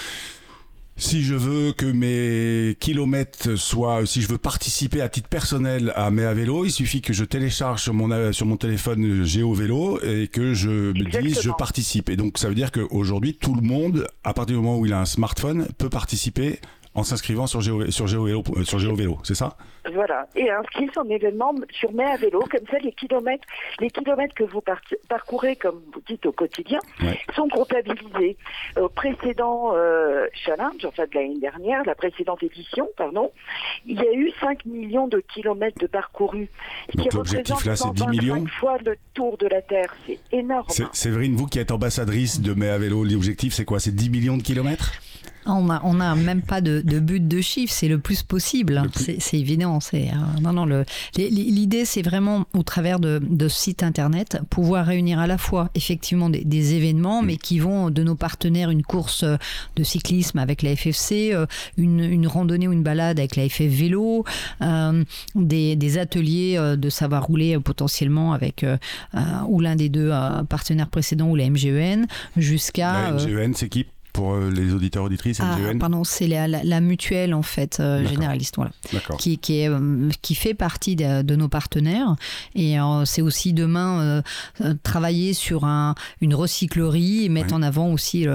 Si 0.99 1.21
je 1.21 1.35
veux 1.35 1.73
que 1.73 1.85
mes 1.85 2.75
kilomètres 2.79 3.53
soient, 3.55 4.03
si 4.07 4.23
je 4.23 4.27
veux 4.27 4.39
participer 4.39 4.99
à 5.01 5.09
titre 5.09 5.29
personnel 5.29 5.93
à 5.95 6.09
mes 6.09 6.23
à 6.23 6.33
vélo, 6.33 6.65
il 6.65 6.71
suffit 6.71 7.01
que 7.01 7.13
je 7.13 7.23
télécharge 7.23 7.83
sur 7.83 7.93
mon 7.93 8.33
sur 8.33 8.47
mon 8.47 8.57
téléphone 8.57 9.23
Géo 9.23 9.53
Vélo 9.53 9.99
et 10.01 10.27
que 10.27 10.55
je 10.55 10.69
me 10.69 11.21
dise 11.21 11.39
je 11.43 11.51
participe. 11.51 12.09
Et 12.09 12.15
donc 12.15 12.39
ça 12.39 12.49
veut 12.49 12.55
dire 12.55 12.71
qu'aujourd'hui 12.71 13.35
tout 13.35 13.53
le 13.53 13.61
monde, 13.61 14.07
à 14.23 14.33
partir 14.33 14.55
du 14.57 14.61
moment 14.63 14.79
où 14.79 14.87
il 14.87 14.93
a 14.93 14.99
un 14.99 15.05
smartphone, 15.05 15.67
peut 15.77 15.89
participer 15.89 16.59
en 16.97 17.03
s'inscrivant 17.03 17.45
sur 17.47 17.61
Géo 17.61 17.89
sur 17.91 18.07
Géo 18.07 18.23
Vélo, 18.25 18.43
euh, 18.57 18.63
sur 18.63 18.79
Géo 18.79 18.95
Vélo, 18.95 19.19
c'est 19.23 19.35
ça? 19.35 19.55
Voilà, 19.93 20.27
et 20.35 20.49
inscrit 20.51 20.89
son 20.93 21.03
événement 21.09 21.53
sur 21.71 21.93
Mai 21.93 22.03
à 22.03 22.17
vélo, 22.17 22.39
comme 22.51 22.65
ça 22.69 22.77
les 22.79 22.91
kilomètres, 22.91 23.45
les 23.79 23.89
kilomètres 23.89 24.33
que 24.35 24.43
vous 24.43 24.59
par- 24.59 24.81
parcourez, 25.07 25.55
comme 25.55 25.79
vous 25.93 26.01
dites 26.07 26.25
au 26.25 26.31
quotidien, 26.33 26.79
Ouais. 27.01 27.17
sont 27.35 27.47
comptabilisés. 27.47 28.35
Au 28.81 28.89
précédent 28.89 29.71
euh, 29.75 30.25
challenge, 30.33 30.83
enfin 30.85 31.03
de 31.09 31.15
l'année 31.15 31.39
dernière, 31.39 31.83
la 31.85 31.95
précédente 31.95 32.41
édition, 32.43 32.89
pardon, 32.97 33.31
il 33.85 33.95
y 34.01 34.07
a 34.07 34.13
eu 34.13 34.31
5 34.41 34.65
millions 34.65 35.07
de 35.07 35.19
kilomètres 35.19 35.79
de 35.79 35.87
parcourus, 35.87 36.49
ce 36.91 36.97
Donc 36.97 37.13
l'objectif, 37.13 37.63
là, 37.63 37.75
c'est 37.75 37.91
10 37.93 37.99
125 37.99 38.09
millions 38.09 38.45
fois 38.59 38.77
le 38.83 38.97
tour 39.13 39.37
de 39.37 39.47
la 39.47 39.61
Terre, 39.61 39.95
c'est 40.07 40.19
énorme. 40.31 40.65
C'est- 40.69 40.93
Séverine, 40.93 41.35
vous 41.35 41.45
qui 41.45 41.59
êtes 41.59 41.71
ambassadrice 41.71 42.41
de 42.41 42.53
Mai 42.53 42.69
à 42.69 42.77
vélo, 42.79 43.03
l'objectif 43.03 43.53
c'est 43.53 43.65
quoi? 43.65 43.79
C'est 43.79 43.95
10 43.95 44.09
millions 44.09 44.35
de 44.37 44.43
kilomètres? 44.43 44.91
On 45.49 45.69
a, 45.69 45.81
on 45.83 45.99
a 45.99 46.13
même 46.15 46.41
pas 46.41 46.61
de, 46.61 46.81
de 46.81 46.99
but 46.99 47.25
de 47.27 47.41
chiffre, 47.41 47.73
c'est 47.73 47.87
le 47.87 47.99
plus 47.99 48.23
possible. 48.23 48.81
Le 48.83 48.89
plus- 48.89 49.15
C'est 49.19 49.37
évident. 49.39 49.79
C'est 49.79 50.09
euh, 50.09 50.41
non, 50.41 50.51
non. 50.65 50.83
L'idée, 51.17 51.85
c'est 51.85 52.01
vraiment 52.01 52.45
au 52.53 52.63
travers 52.63 52.99
de, 52.99 53.19
de 53.21 53.47
ce 53.47 53.57
site 53.57 53.83
internet 53.83 54.39
pouvoir 54.49 54.85
réunir 54.85 55.19
à 55.19 55.27
la 55.27 55.37
fois 55.37 55.69
effectivement 55.75 56.29
des, 56.29 56.43
des 56.43 56.73
événements, 56.75 57.21
mais 57.21 57.37
qui 57.37 57.59
vont 57.59 57.89
de 57.89 58.03
nos 58.03 58.15
partenaires 58.15 58.69
une 58.69 58.83
course 58.83 59.23
euh, 59.23 59.37
de 59.75 59.83
cyclisme 59.83 60.39
avec 60.39 60.61
la 60.61 60.75
FFC, 60.75 61.31
euh, 61.33 61.45
une, 61.77 61.99
une 62.01 62.27
randonnée 62.27 62.67
ou 62.67 62.73
une 62.73 62.83
balade 62.83 63.19
avec 63.19 63.35
la 63.35 63.47
FF 63.47 63.61
vélo, 63.61 64.25
euh, 64.61 65.03
des, 65.35 65.75
des 65.75 65.97
ateliers 65.97 66.57
de 66.77 66.89
savoir 66.89 67.23
rouler 67.25 67.57
potentiellement 67.59 68.33
avec 68.33 68.63
euh, 68.63 68.77
ou 69.47 69.59
l'un 69.61 69.75
des 69.75 69.89
deux 69.89 70.11
partenaires 70.49 70.89
précédents 70.89 71.29
ou 71.29 71.35
la 71.35 71.49
MGEN, 71.49 72.05
jusqu'à 72.35 73.11
La 73.11 73.11
MGEN, 73.13 73.53
c'est 73.55 73.69
qui? 73.69 73.85
Pour 74.17 74.33
euh, 74.33 74.49
les 74.49 74.73
auditeurs 74.73 75.03
auditrices 75.03 75.39
ah, 75.41 75.55
pardon, 75.79 76.03
c'est 76.03 76.25
la, 76.27 76.47
la- 76.47 76.63
la 76.63 76.81
mutuelle 76.81 77.35
en 77.35 77.43
fait 77.43 77.79
euh, 77.79 78.03
généraliste, 78.07 78.55
voilà, 78.55 78.71
qui, 79.19 79.37
qui, 79.37 79.59
est, 79.59 79.69
euh, 79.69 80.09
qui 80.23 80.33
fait 80.33 80.55
partie 80.55 80.95
de, 80.95 81.21
de 81.21 81.35
nos 81.35 81.47
partenaires. 81.49 82.15
Et 82.55 82.79
euh, 82.79 83.05
c'est 83.05 83.21
aussi 83.21 83.53
demain 83.53 84.23
euh, 84.61 84.73
travailler 84.81 85.33
sur 85.33 85.65
un, 85.65 85.93
une 86.21 86.33
recyclerie 86.33 87.25
et 87.25 87.29
mettre 87.29 87.47
Ouais. 87.47 87.53
en 87.53 87.61
avant 87.61 87.89
aussi 87.93 88.25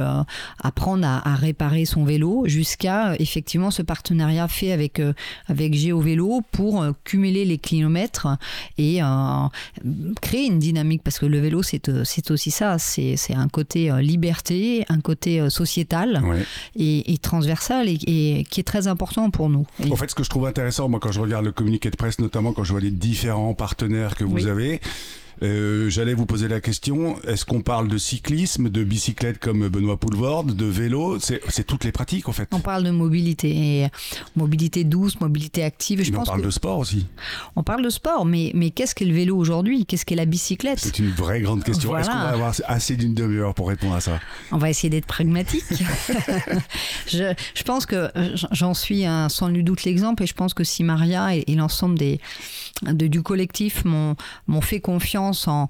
apprendre 0.62 1.05
à, 1.07 1.29
à 1.29 1.35
réparer 1.35 1.85
son 1.85 2.05
vélo 2.05 2.45
jusqu'à 2.47 3.15
effectivement 3.19 3.71
ce 3.71 3.83
partenariat 3.83 4.47
fait 4.49 4.71
avec 4.73 5.03
avec 5.49 5.75
Géo 5.75 6.01
Vélo 6.01 6.43
pour 6.53 6.87
cumuler 7.05 7.45
les 7.45 7.59
kilomètres 7.59 8.29
et 8.79 9.01
créer 10.21 10.47
une 10.47 10.59
dynamique. 10.59 11.03
Parce 11.03 11.19
que 11.19 11.27
le 11.27 11.41
vélo 11.41 11.62
c'est 11.62 11.91
c'est 12.05 12.31
aussi 12.31 12.51
ça, 12.51 12.79
c'est 12.79 13.17
c'est 13.17 13.35
un 13.35 13.49
côté 13.49 13.91
liberté, 14.01 14.85
un 14.89 15.01
côté 15.01 15.41
euh, 15.41 15.51
sociétal 15.73 16.21
Ouais. 16.23 16.45
et, 16.76 17.12
et 17.12 17.19
transversal 17.19 17.88
et, 17.88 17.99
et 18.07 18.45
qui 18.45 18.61
est 18.61 18.64
très 18.64 18.87
important 18.87 19.31
pour 19.31 19.49
nous. 19.49 19.67
En 19.91 19.97
fait, 19.97 20.11
ce 20.11 20.14
que 20.14 20.23
je 20.25 20.29
trouve 20.31 20.47
intéressant, 20.47 20.88
moi, 20.88 21.00
quand 21.00 21.12
je 21.12 21.21
regarde 21.21 21.45
le 21.45 21.52
communiqué 21.52 21.91
de 21.91 21.97
presse, 21.97 22.19
notamment 22.19 22.52
quand 22.52 22.64
je 22.64 22.73
vois 22.73 22.81
les 22.81 22.91
différents 22.91 23.55
partenaires 23.55 24.14
que 24.14 24.25
vous 24.25 24.35
Oui. 24.45 24.49
avez, 24.49 24.81
Euh, 25.43 25.89
J'allais 25.91 26.15
vous 26.15 26.27
poser 26.27 26.49
la 26.49 26.61
question, 26.61 27.21
est-ce 27.23 27.45
qu'on 27.45 27.62
parle 27.62 27.89
de 27.89 27.99
cyclisme, 27.99 28.69
de 28.69 28.85
bicyclette 28.85 29.39
comme 29.39 29.69
Benoît 29.69 29.99
Poulvorde, 29.99 30.55
de 30.55 30.67
vélo? 30.67 31.19
C'est 31.21 31.67
toutes 31.67 31.85
les 31.85 31.93
pratiques 31.93 32.29
en 32.29 32.33
fait. 32.33 32.49
On 32.53 32.61
parle 32.61 32.85
de 32.85 32.91
mobilité, 32.91 33.89
mobilité 34.37 34.85
douce, 34.85 35.21
mobilité 35.21 35.62
active. 35.65 36.03
Je 36.03 36.12
pense 36.12 36.29
on 36.29 36.33
parle 36.33 36.43
de 36.43 36.51
sport 36.51 36.79
aussi. 36.79 37.07
On 37.57 37.62
parle 37.62 37.83
de 37.83 37.91
sport, 37.91 38.25
mais, 38.25 38.53
mais 38.55 38.71
qu'est-ce 38.71 38.95
qu'est 38.95 39.05
le 39.05 39.15
vélo 39.15 39.37
aujourd'hui? 39.37 39.87
Qu'est-ce 39.87 40.05
qu'est 40.05 40.17
la 40.17 40.27
bicyclette? 40.27 40.79
C'est 40.79 40.99
une 40.99 41.11
vraie 41.11 41.41
grande 41.41 41.65
question. 41.65 41.97
Est-ce 41.97 42.09
qu'on 42.09 42.17
va 42.17 42.31
avoir 42.31 42.55
assez 42.67 42.97
d'une 42.97 43.15
demi-heure 43.15 43.55
pour 43.55 43.69
répondre 43.69 43.95
à 43.95 44.01
ça? 44.01 44.21
On 44.51 44.59
va 44.59 44.71
essayer 44.71 44.91
d'être 44.91 45.07
pragmatique. 45.07 45.65
je, 47.07 47.35
je, 47.55 47.62
pense 47.62 47.87
que 47.87 48.11
j'en 48.53 48.75
suis 48.75 49.05
un, 49.05 49.29
sans 49.29 49.49
nul 49.49 49.65
doute 49.65 49.85
l'exemple 49.85 50.23
et 50.23 50.27
je 50.27 50.35
pense 50.35 50.55
que 50.55 50.65
si 50.65 50.85
Maria 50.85 51.35
et, 51.37 51.45
l'ensemble 51.55 51.99
des, 51.99 52.21
du 52.83 53.23
collectif 53.23 53.85
m'ont 53.85 54.61
fait 54.61 54.81
confiance 54.81 55.49
en, 55.49 55.69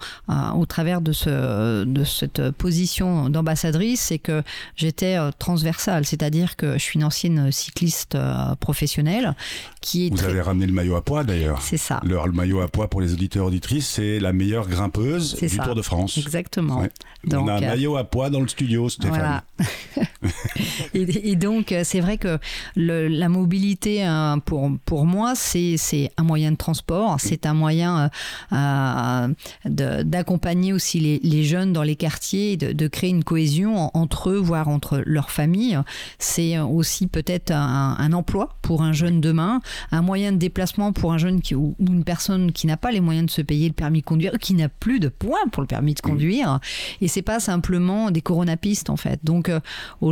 au 0.54 0.66
travers 0.66 1.00
de, 1.00 1.12
ce, 1.12 1.84
de 1.84 2.04
cette 2.04 2.50
position 2.52 3.28
d'ambassadrice, 3.28 4.00
c'est 4.00 4.18
que 4.18 4.42
j'étais 4.76 5.16
euh, 5.16 5.30
transversale, 5.38 6.04
c'est-à-dire 6.04 6.56
que 6.56 6.74
je 6.74 6.78
suis 6.78 6.98
une 6.98 7.04
ancienne 7.04 7.50
cycliste 7.52 8.14
euh, 8.14 8.54
professionnelle 8.56 9.34
qui 9.80 10.06
est 10.06 10.10
Vous 10.10 10.24
avez 10.24 10.40
ramené 10.40 10.66
le 10.66 10.72
maillot 10.72 10.96
à 10.96 11.02
poids 11.02 11.24
d'ailleurs. 11.24 11.60
C'est 11.62 11.76
ça. 11.76 12.00
Le, 12.04 12.20
maillot 12.32 12.60
à 12.60 12.68
poids 12.68 12.88
pour 12.88 13.00
les 13.00 13.12
auditeurs 13.12 13.46
auditrices, 13.46 13.88
c'est 13.88 14.18
la 14.18 14.32
meilleure 14.32 14.68
grimpeuse 14.68 15.36
du 15.36 15.58
Tour 15.58 15.74
de 15.74 15.82
France. 15.82 16.18
Exactement. 16.18 16.86
Donc, 17.24 17.44
On 17.44 17.48
a 17.48 17.54
un 17.54 17.62
euh, 17.62 17.66
maillot 17.66 17.96
à 17.96 18.04
poids 18.04 18.30
dans 18.30 18.40
le 18.40 18.48
studio, 18.48 18.88
Stéphane. 18.88 19.42
Voilà. 19.58 20.06
et, 20.94 21.36
donc, 21.36 21.74
c'est 21.84 22.00
vrai 22.00 22.18
que 22.18 22.38
le, 22.76 23.08
la 23.08 23.28
mobilité, 23.28 24.06
pour, 24.44 24.70
pour 24.84 25.06
moi, 25.06 25.34
c'est 25.34 25.76
un 26.16 26.22
moyen 26.22 26.52
de 26.52 26.56
transport, 26.56 27.16
c'est 27.18 27.46
un 27.46 27.54
moyen 27.54 28.10
euh, 28.52 29.28
d'accompagner 29.64 30.72
aussi 30.72 31.00
les, 31.00 31.20
les, 31.22 31.44
jeunes 31.44 31.72
dans 31.72 31.82
les 31.82 31.96
quartiers, 31.96 32.56
de, 32.56 32.72
de, 32.72 32.88
créer 32.88 33.10
une 33.10 33.24
cohésion 33.24 33.90
entre 33.94 34.30
eux, 34.30 34.38
voire 34.38 34.68
entre 34.68 35.02
leurs 35.04 35.30
familles. 35.30 35.78
C'est 36.18 36.58
aussi 36.58 37.06
peut-être 37.06 37.50
un, 37.50 37.96
un, 37.98 38.12
emploi 38.12 38.56
pour 38.62 38.82
un 38.82 38.92
jeune 38.92 39.20
demain, 39.20 39.60
un 39.90 40.02
moyen 40.02 40.32
de 40.32 40.36
déplacement 40.36 40.92
pour 40.92 41.12
un 41.12 41.18
jeune 41.18 41.40
qui, 41.40 41.54
ou 41.54 41.74
une 41.80 42.04
personne 42.04 42.52
qui 42.52 42.66
n'a 42.66 42.76
pas 42.76 42.92
les 42.92 43.00
moyens 43.00 43.26
de 43.26 43.30
se 43.30 43.42
payer 43.42 43.68
le 43.68 43.74
permis 43.74 44.00
de 44.00 44.06
conduire, 44.06 44.32
qui 44.40 44.54
n'a 44.54 44.68
plus 44.68 45.00
de 45.00 45.08
points 45.08 45.46
pour 45.50 45.62
le 45.62 45.66
permis 45.66 45.94
de 45.94 46.00
conduire. 46.00 46.60
Et 47.00 47.08
c'est 47.08 47.22
pas 47.22 47.40
simplement 47.40 48.10
des 48.10 48.22
coronapistes 48.22 48.90
en 48.90 48.96
fait. 48.96 49.20
Donc 49.24 49.48
euh, 49.48 49.60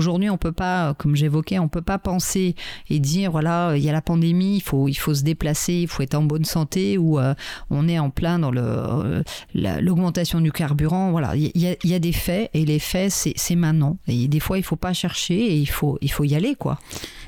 aujourd'hui, 0.01 0.31
on 0.31 0.39
peut 0.39 0.53
pas, 0.53 0.95
comme 0.95 1.15
j'évoquais, 1.15 1.59
on 1.59 1.69
peut 1.69 1.83
pas 1.83 1.99
penser 1.99 2.55
et 2.89 2.99
dire 2.99 3.31
voilà, 3.31 3.75
il 3.77 3.85
y 3.85 3.91
a 3.91 3.93
la 3.93 4.01
pandémie, 4.01 4.57
il 4.57 4.63
faut, 4.63 4.89
il 4.89 4.95
faut 4.95 5.13
se 5.13 5.23
déplacer, 5.23 5.75
il 5.75 5.89
faut 5.89 6.03
être 6.03 6.15
en 6.15 6.23
bonne 6.23 6.47
santé 6.47 6.97
ou 6.97 7.19
euh, 7.19 7.35
on 7.69 7.87
est 7.87 7.99
en 7.99 8.09
plein 8.09 8.39
dans 8.39 8.51
le, 8.51 8.63
euh, 8.65 9.23
l'augmentation 9.55 10.41
du 10.41 10.53
carburant. 10.53 11.11
Voilà, 11.11 11.37
il 11.37 11.51
y, 11.55 11.95
a, 11.95 11.99
des 11.99 12.13
faits 12.13 12.49
et 12.55 12.65
les 12.65 12.79
faits, 12.79 13.13
c'est 13.13 13.57
maintenant. 13.57 13.99
Et 14.09 14.27
des 14.27 14.41
fois, 14.41 14.57
il 14.57 14.65
faut 14.65 14.77
pas 14.77 14.95
chercher 14.95 15.35
et 15.35 15.57
il 15.57 15.69
faut, 15.69 15.99
il 16.01 16.11
faut 16.11 16.25
y 16.25 16.35
aller 16.35 16.55
quoi. 16.55 16.79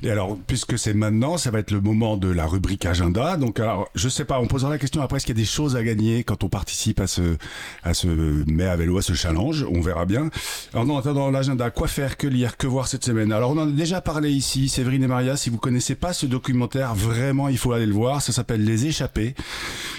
Et 0.02 0.10
alors, 0.10 0.36
puisque 0.46 0.78
c'est 0.78 0.94
maintenant, 0.94 1.36
ça 1.36 1.50
va 1.50 1.60
être 1.60 1.70
le 1.70 1.80
moment 1.80 2.16
de 2.16 2.28
la 2.28 2.46
rubrique 2.46 2.86
agenda. 2.86 3.36
Donc, 3.36 3.60
alors, 3.60 3.88
je 3.94 4.08
sais 4.08 4.24
pas, 4.24 4.40
on 4.40 4.46
posera 4.46 4.70
la 4.70 4.78
question 4.78 5.00
après, 5.00 5.18
est-ce 5.18 5.26
qu'il 5.26 5.36
y 5.36 5.38
a 5.38 5.42
des 5.42 5.48
choses 5.48 5.76
à 5.76 5.84
gagner 5.84 6.24
quand 6.24 6.42
on 6.42 6.48
participe 6.48 6.98
à 6.98 7.06
ce, 7.06 7.36
à 7.84 7.94
ce 7.94 8.08
mai 8.50 8.64
à 8.64 8.74
vélo, 8.74 8.98
à 8.98 9.02
ce 9.02 9.12
challenge? 9.12 9.64
On 9.70 9.80
verra 9.80 10.04
bien. 10.04 10.30
Alors, 10.74 10.90
en 10.90 10.98
attendant 10.98 11.30
l'agenda, 11.30 11.70
quoi 11.70 11.86
faire, 11.86 12.16
que 12.16 12.26
lire, 12.26 12.56
que 12.62 12.68
voir 12.68 12.86
cette 12.86 13.04
semaine 13.04 13.32
Alors, 13.32 13.50
on 13.50 13.58
en 13.58 13.66
a 13.66 13.72
déjà 13.72 14.00
parlé 14.00 14.30
ici, 14.30 14.68
Séverine 14.68 15.02
et 15.02 15.08
Maria. 15.08 15.36
Si 15.36 15.50
vous 15.50 15.58
connaissez 15.58 15.96
pas 15.96 16.12
ce 16.12 16.26
documentaire, 16.26 16.94
vraiment, 16.94 17.48
il 17.48 17.58
faut 17.58 17.72
aller 17.72 17.86
le 17.86 17.92
voir. 17.92 18.22
Ça 18.22 18.30
s'appelle 18.30 18.64
Les 18.64 18.86
Échappés. 18.86 19.34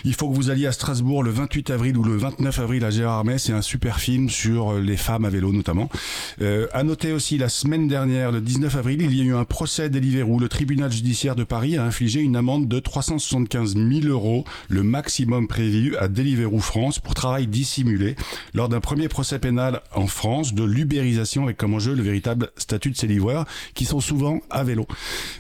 Il 0.05 0.13
faut 0.13 0.29
que 0.29 0.36
vous 0.36 0.50
alliez 0.50 0.67
à 0.67 0.72
Strasbourg 0.72 1.24
le 1.24 1.32
28 1.32 1.72
avril 1.72 1.98
ou 1.98 2.03
le 2.03 2.15
29 2.15 2.60
avril 2.60 2.86
à 2.86 2.89
Gérardmer. 2.89 3.38
C'est 3.38 3.51
un 3.51 3.62
super 3.62 4.00
film 4.00 4.29
sur 4.29 4.75
les 4.75 4.96
femmes 4.96 5.25
à 5.25 5.29
vélo, 5.29 5.51
notamment. 5.51 5.89
Euh, 6.41 6.67
à 6.72 6.84
noter 6.84 7.12
aussi, 7.12 7.38
la 7.38 7.50
semaine 7.50 7.89
dernière, 7.89 8.32
le 8.32 8.39
19 8.39 8.74
avril, 8.77 9.01
il 9.01 9.13
y 9.13 9.20
a 9.20 9.25
eu 9.25 9.36
un 9.36 9.43
procès 9.43 9.89
Deliveroo, 9.89 10.39
le 10.39 10.48
tribunal 10.48 10.89
judiciaire 10.89 11.36
de 11.36 11.43
Paris 11.43 11.75
a 11.75 11.84
infligé 11.84 12.22
une 12.22 12.38
amende 12.38 12.70
de 12.70 12.79
375 12.79 13.75
000 13.75 14.08
euros, 14.08 14.46
le 14.70 14.84
maximum 14.84 15.50
prévu 15.50 15.98
à 15.98 16.08
Deliveroo 16.08 16.60
France 16.60 17.00
pour 17.00 17.13
travail 17.13 17.46
dissimulé 17.46 18.15
lors 18.53 18.70
d'un 18.70 18.79
premier 18.79 19.10
procès 19.10 19.38
pénal 19.39 19.82
en 19.93 20.08
France 20.08 20.53
de 20.53 20.63
l'ubérisation 20.63 21.43
avec 21.43 21.58
comme 21.58 21.74
enjeu 21.74 21.93
le 21.93 22.03
véritable 22.03 22.52
statut 22.57 22.91
de 22.91 22.95
ces 22.95 23.07
livreurs 23.07 23.45
qui 23.74 23.86
sont 23.86 24.00
souvent 24.00 24.39
à 24.50 24.63
vélo. 24.63 24.86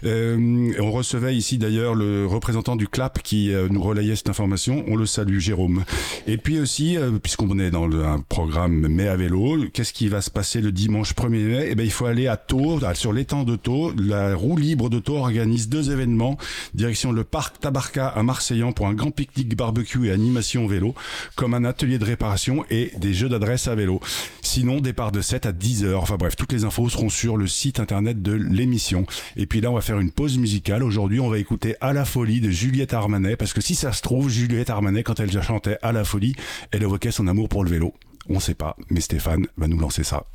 Euh, 0.03 0.73
on 0.79 0.91
recevait 0.91 1.35
ici 1.35 1.57
d'ailleurs 1.57 1.95
le 1.95 2.25
représentant 2.25 2.75
du 2.75 2.87
CLAP 2.87 3.21
qui 3.21 3.53
euh, 3.53 3.67
nous 3.69 3.81
relayait 3.81 4.15
cette 4.15 4.29
information. 4.29 4.83
On 4.87 4.95
le 4.95 5.05
salue, 5.05 5.39
Jérôme. 5.39 5.83
Et 6.27 6.37
puis 6.37 6.59
aussi, 6.59 6.97
euh, 6.97 7.11
puisqu'on 7.11 7.59
est 7.59 7.71
dans 7.71 7.87
le, 7.87 8.05
un 8.05 8.19
programme 8.19 8.87
mai 8.87 9.07
à 9.07 9.15
vélo, 9.15 9.57
qu'est-ce 9.73 9.93
qui 9.93 10.07
va 10.07 10.21
se 10.21 10.29
passer 10.29 10.61
le 10.61 10.71
dimanche 10.71 11.13
1er 11.13 11.29
mai? 11.29 11.67
Eh 11.69 11.75
ben, 11.75 11.83
il 11.83 11.91
faut 11.91 12.05
aller 12.05 12.27
à 12.27 12.37
Tours, 12.37 12.81
sur 12.93 13.13
l'étang 13.13 13.43
de 13.43 13.55
Tours. 13.55 13.93
La 13.97 14.35
roue 14.35 14.57
libre 14.57 14.89
de 14.89 14.99
Tours 14.99 15.19
organise 15.19 15.69
deux 15.69 15.91
événements. 15.91 16.37
Direction 16.73 17.11
le 17.11 17.23
parc 17.23 17.59
Tabarca 17.59 18.07
à 18.07 18.23
Marseillan 18.23 18.71
pour 18.71 18.87
un 18.87 18.93
grand 18.93 19.11
pique-nique 19.11 19.55
barbecue 19.55 20.07
et 20.07 20.11
animation 20.11 20.67
vélo, 20.67 20.93
comme 21.35 21.53
un 21.53 21.63
atelier 21.63 21.99
de 21.99 22.05
réparation 22.05 22.65
et 22.69 22.91
des 22.97 23.13
jeux 23.13 23.29
d'adresse 23.29 23.67
à 23.67 23.75
vélo. 23.75 23.99
Sinon, 24.41 24.79
départ 24.79 25.11
de 25.11 25.21
7 25.21 25.45
à 25.45 25.51
10 25.51 25.85
heures. 25.85 26.01
Enfin 26.01 26.17
bref, 26.17 26.35
toutes 26.35 26.51
les 26.51 26.65
infos 26.65 26.89
seront 26.89 27.02
sur 27.09 27.37
le 27.37 27.47
site 27.47 27.79
internet 27.79 28.21
de 28.21 28.33
l'émission. 28.33 29.05
Et 29.35 29.45
puis 29.45 29.61
là, 29.61 29.71
on 29.71 29.75
va 29.75 29.81
faire 29.81 29.99
une 29.99 30.11
pause 30.11 30.37
musicale. 30.37 30.83
Aujourd'hui, 30.83 31.19
on 31.19 31.29
va 31.29 31.37
écouter 31.37 31.75
À 31.81 31.93
la 31.93 32.05
folie 32.05 32.41
de 32.41 32.49
Juliette 32.49 32.93
Armanet, 32.93 33.35
parce 33.35 33.53
que 33.53 33.61
si 33.61 33.75
ça 33.75 33.91
se 33.91 34.01
trouve, 34.01 34.29
Juliette 34.29 34.69
Armanet, 34.69 35.03
quand 35.03 35.19
elle 35.19 35.31
chantait 35.41 35.77
À 35.81 35.91
la 35.91 36.03
folie, 36.03 36.35
elle 36.71 36.83
évoquait 36.83 37.11
son 37.11 37.27
amour 37.27 37.49
pour 37.49 37.63
le 37.63 37.69
vélo. 37.69 37.93
On 38.29 38.39
sait 38.39 38.55
pas, 38.55 38.75
mais 38.89 39.01
Stéphane 39.01 39.47
va 39.57 39.67
nous 39.67 39.79
lancer 39.79 40.03
ça. 40.03 40.25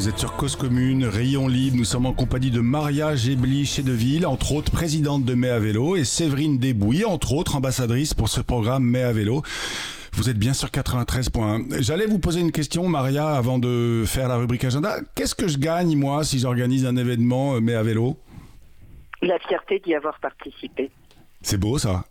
Vous 0.00 0.08
êtes 0.08 0.18
sur 0.18 0.34
Cause 0.34 0.56
Commune, 0.56 1.04
Rayon 1.04 1.46
Libre. 1.46 1.76
Nous 1.76 1.84
sommes 1.84 2.06
en 2.06 2.14
compagnie 2.14 2.50
de 2.50 2.60
Maria 2.60 3.14
Gébli 3.14 3.66
Chedeville, 3.66 4.24
entre 4.24 4.54
autres 4.54 4.72
présidente 4.72 5.26
de 5.26 5.34
Mai 5.34 5.50
à 5.50 5.58
Vélo, 5.58 5.94
et 5.94 6.04
Séverine 6.04 6.56
Desbouilles, 6.56 7.04
entre 7.04 7.34
autres 7.34 7.54
ambassadrice 7.54 8.14
pour 8.14 8.30
ce 8.30 8.40
programme 8.40 8.82
Mai 8.82 9.02
à 9.02 9.12
Vélo. 9.12 9.42
Vous 10.14 10.30
êtes 10.30 10.38
bien 10.38 10.54
sur 10.54 10.68
93.1. 10.68 11.82
J'allais 11.82 12.06
vous 12.06 12.18
poser 12.18 12.40
une 12.40 12.50
question, 12.50 12.88
Maria, 12.88 13.28
avant 13.28 13.58
de 13.58 14.04
faire 14.06 14.28
la 14.28 14.36
rubrique 14.36 14.64
agenda. 14.64 14.96
Qu'est-ce 15.14 15.34
que 15.34 15.48
je 15.48 15.58
gagne, 15.58 15.94
moi, 15.96 16.24
si 16.24 16.38
j'organise 16.38 16.86
un 16.86 16.96
événement 16.96 17.56
euh, 17.56 17.60
Mai 17.60 17.74
à 17.74 17.82
Vélo? 17.82 18.16
La 19.20 19.38
fierté 19.40 19.80
d'y 19.80 19.94
avoir 19.94 20.18
participé. 20.18 20.90
C'est 21.42 21.58
beau, 21.58 21.76
ça. 21.76 22.06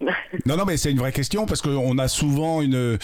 Non, 0.00 0.56
non, 0.58 0.64
mais 0.66 0.76
c'est 0.76 0.90
une 0.90 0.98
vraie 0.98 1.12
question 1.12 1.46
parce 1.46 1.62
qu'on 1.62 1.96
a 1.98 2.06
souvent 2.08 2.60
une, 2.60 2.98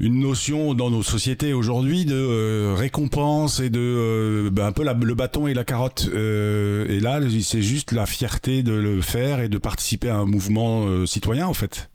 une 0.00 0.20
notion 0.20 0.74
dans 0.74 0.90
nos 0.90 1.02
sociétés 1.02 1.52
aujourd'hui 1.52 2.04
de 2.04 2.16
euh, 2.16 2.74
récompense 2.76 3.60
et 3.60 3.70
de 3.70 3.78
euh, 3.80 4.50
ben, 4.50 4.66
un 4.66 4.72
peu 4.72 4.82
la- 4.82 4.92
le 4.94 5.14
bâton 5.14 5.46
et 5.46 5.54
la 5.54 5.64
carotte. 5.64 6.08
Euh, 6.12 6.86
et 6.88 6.98
là, 7.00 7.20
c'est 7.42 7.62
juste 7.62 7.92
la 7.92 8.06
fierté 8.06 8.62
de 8.64 8.72
le 8.72 9.00
faire 9.02 9.40
et 9.40 9.48
de 9.48 9.58
participer 9.58 10.08
à 10.08 10.16
un 10.16 10.26
mouvement 10.26 11.06
citoyen, 11.06 11.46
en 11.46 11.54
fait. 11.54 11.88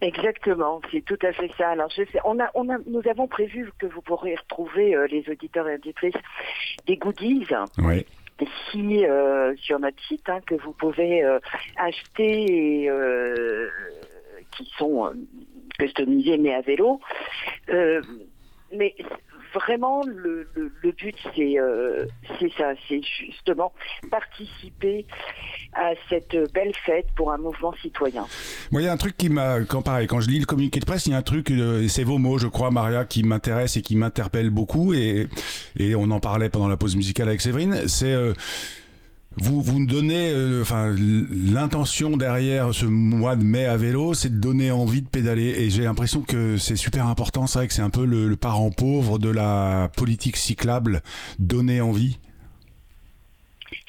Exactement, 0.00 0.80
c'est 0.90 1.04
tout 1.04 1.18
à 1.22 1.32
fait 1.32 1.50
ça. 1.56 1.70
Alors, 1.70 1.88
je 1.96 2.02
sais, 2.10 2.18
on 2.24 2.38
a, 2.40 2.50
on 2.54 2.68
a, 2.68 2.76
nous 2.88 3.02
avons 3.08 3.28
prévu 3.28 3.70
que 3.78 3.86
vous 3.86 4.00
pourrez 4.00 4.34
retrouver 4.34 4.96
les 5.10 5.24
auditeurs 5.30 5.68
et 5.68 5.74
auditrices 5.74 6.14
des 6.86 6.96
goodies 6.96 7.46
Oui. 7.78 8.04
Ici 8.42 9.04
euh, 9.06 9.54
sur 9.56 9.78
notre 9.78 10.02
site 10.04 10.28
hein, 10.28 10.40
que 10.46 10.54
vous 10.54 10.72
pouvez 10.72 11.22
euh, 11.24 11.38
acheter 11.76 12.82
et 12.82 12.90
euh, 12.90 13.68
qui 14.56 14.70
sont 14.76 15.12
customisés 15.78 16.38
mais 16.38 16.54
à 16.54 16.60
vélo. 16.60 17.00
Mais 17.68 18.94
vraiment 19.54 20.02
le, 20.06 20.48
but 20.82 21.16
c'est 21.34 21.58
euh, 21.58 22.06
c'est 22.38 22.52
ça, 22.56 22.72
c'est 22.88 23.00
justement 23.02 23.72
participer 24.10 25.06
à 25.74 25.92
cette 26.08 26.36
belle 26.52 26.72
fête 26.84 27.06
pour 27.16 27.32
un 27.32 27.38
mouvement 27.38 27.74
citoyen. 27.80 28.26
Moi, 28.70 28.82
il 28.82 28.84
y 28.84 28.88
a 28.88 28.92
un 28.92 28.96
truc 28.96 29.16
qui 29.16 29.28
m'a, 29.28 29.60
quand 29.60 29.82
pareil, 29.82 30.06
quand 30.06 30.20
je 30.20 30.28
lis 30.28 30.38
le 30.38 30.46
communiqué 30.46 30.80
de 30.80 30.84
presse, 30.84 31.06
il 31.06 31.12
y 31.12 31.14
a 31.14 31.18
un 31.18 31.22
truc, 31.22 31.50
euh, 31.50 31.88
c'est 31.88 32.04
vos 32.04 32.18
mots, 32.18 32.38
je 32.38 32.46
crois, 32.46 32.70
Maria, 32.70 33.04
qui 33.04 33.22
m'intéresse 33.22 33.76
et 33.76 33.82
qui 33.82 33.96
m'interpelle 33.96 34.50
beaucoup, 34.50 34.92
et, 34.92 35.28
et 35.78 35.94
on 35.94 36.10
en 36.10 36.20
parlait 36.20 36.50
pendant 36.50 36.68
la 36.68 36.76
pause 36.76 36.96
musicale 36.96 37.28
avec 37.28 37.40
Séverine, 37.40 37.88
c'est 37.88 38.12
euh, 38.12 38.34
vous, 39.36 39.62
vous 39.62 39.84
donnez, 39.86 40.30
euh, 40.30 40.62
enfin, 40.62 40.94
l'intention 40.96 42.16
derrière 42.16 42.74
ce 42.74 42.86
mois 42.86 43.36
de 43.36 43.44
mai 43.44 43.64
à 43.64 43.76
vélo, 43.76 44.14
c'est 44.14 44.28
de 44.28 44.38
donner 44.40 44.70
envie 44.70 45.02
de 45.02 45.08
pédaler, 45.08 45.54
et 45.58 45.70
j'ai 45.70 45.84
l'impression 45.84 46.20
que 46.22 46.56
c'est 46.58 46.76
super 46.76 47.06
important, 47.06 47.46
c'est 47.46 47.58
vrai 47.58 47.68
que 47.68 47.74
c'est 47.74 47.82
un 47.82 47.90
peu 47.90 48.04
le 48.04 48.36
parent 48.36 48.70
pauvre 48.70 49.18
de 49.18 49.28
la 49.28 49.90
politique 49.96 50.36
cyclable, 50.36 51.02
donner 51.38 51.80
envie. 51.80 52.18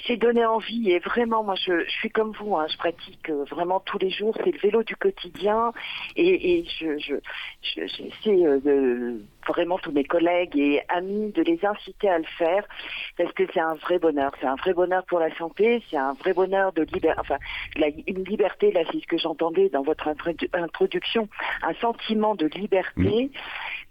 C'est 0.06 0.18
donner 0.18 0.46
envie 0.46 0.92
et 0.92 1.00
vraiment, 1.00 1.44
moi 1.44 1.56
je, 1.56 1.86
suis 1.88 2.10
comme 2.10 2.34
vous, 2.34 2.56
hein, 2.58 2.68
je 2.70 2.78
pratique 2.78 3.30
euh, 3.30 3.46
vraiment 3.46 3.80
tous 3.80 3.98
les 4.00 4.10
jours, 4.10 4.36
c'est 4.44 4.52
le 4.52 4.60
vélo 4.60 4.84
du 4.84 4.96
quotidien 4.98 5.72
et, 6.18 6.66
je, 6.80 6.98
je, 6.98 7.16
je- 7.62 7.88
j'essaie 7.88 8.46
euh, 8.46 9.18
vraiment 9.48 9.78
tous 9.78 9.92
mes 9.92 10.04
collègues 10.04 10.58
et 10.58 10.82
amis 10.90 11.32
de 11.32 11.42
les 11.42 11.64
inciter 11.66 12.10
à 12.10 12.18
le 12.18 12.26
faire 12.38 12.66
parce 13.18 13.32
que 13.34 13.44
c'est 13.54 13.60
un 13.62 13.76
vrai 13.76 13.98
bonheur, 14.00 14.32
c'est 14.42 14.48
un 14.48 14.56
vrai 14.56 14.74
bonheur 14.74 15.06
pour 15.06 15.20
la 15.20 15.34
santé, 15.38 15.82
c'est 15.90 15.98
un 15.98 16.14
vrai 16.14 16.34
bonheur 16.34 16.74
de 16.74 16.84
liberté, 16.84 17.20
enfin 17.20 17.38
une 18.08 18.24
liberté, 18.26 18.72
là 18.72 18.82
c'est 18.92 19.00
ce 19.00 19.08
que 19.08 19.18
j'entendais 19.18 19.70
dans 19.70 19.84
votre 19.84 20.08
introdu- 20.10 20.50
introduction, 20.54 21.30
un 21.62 21.74
sentiment 21.76 22.36
de 22.36 22.48
liberté. 22.48 23.32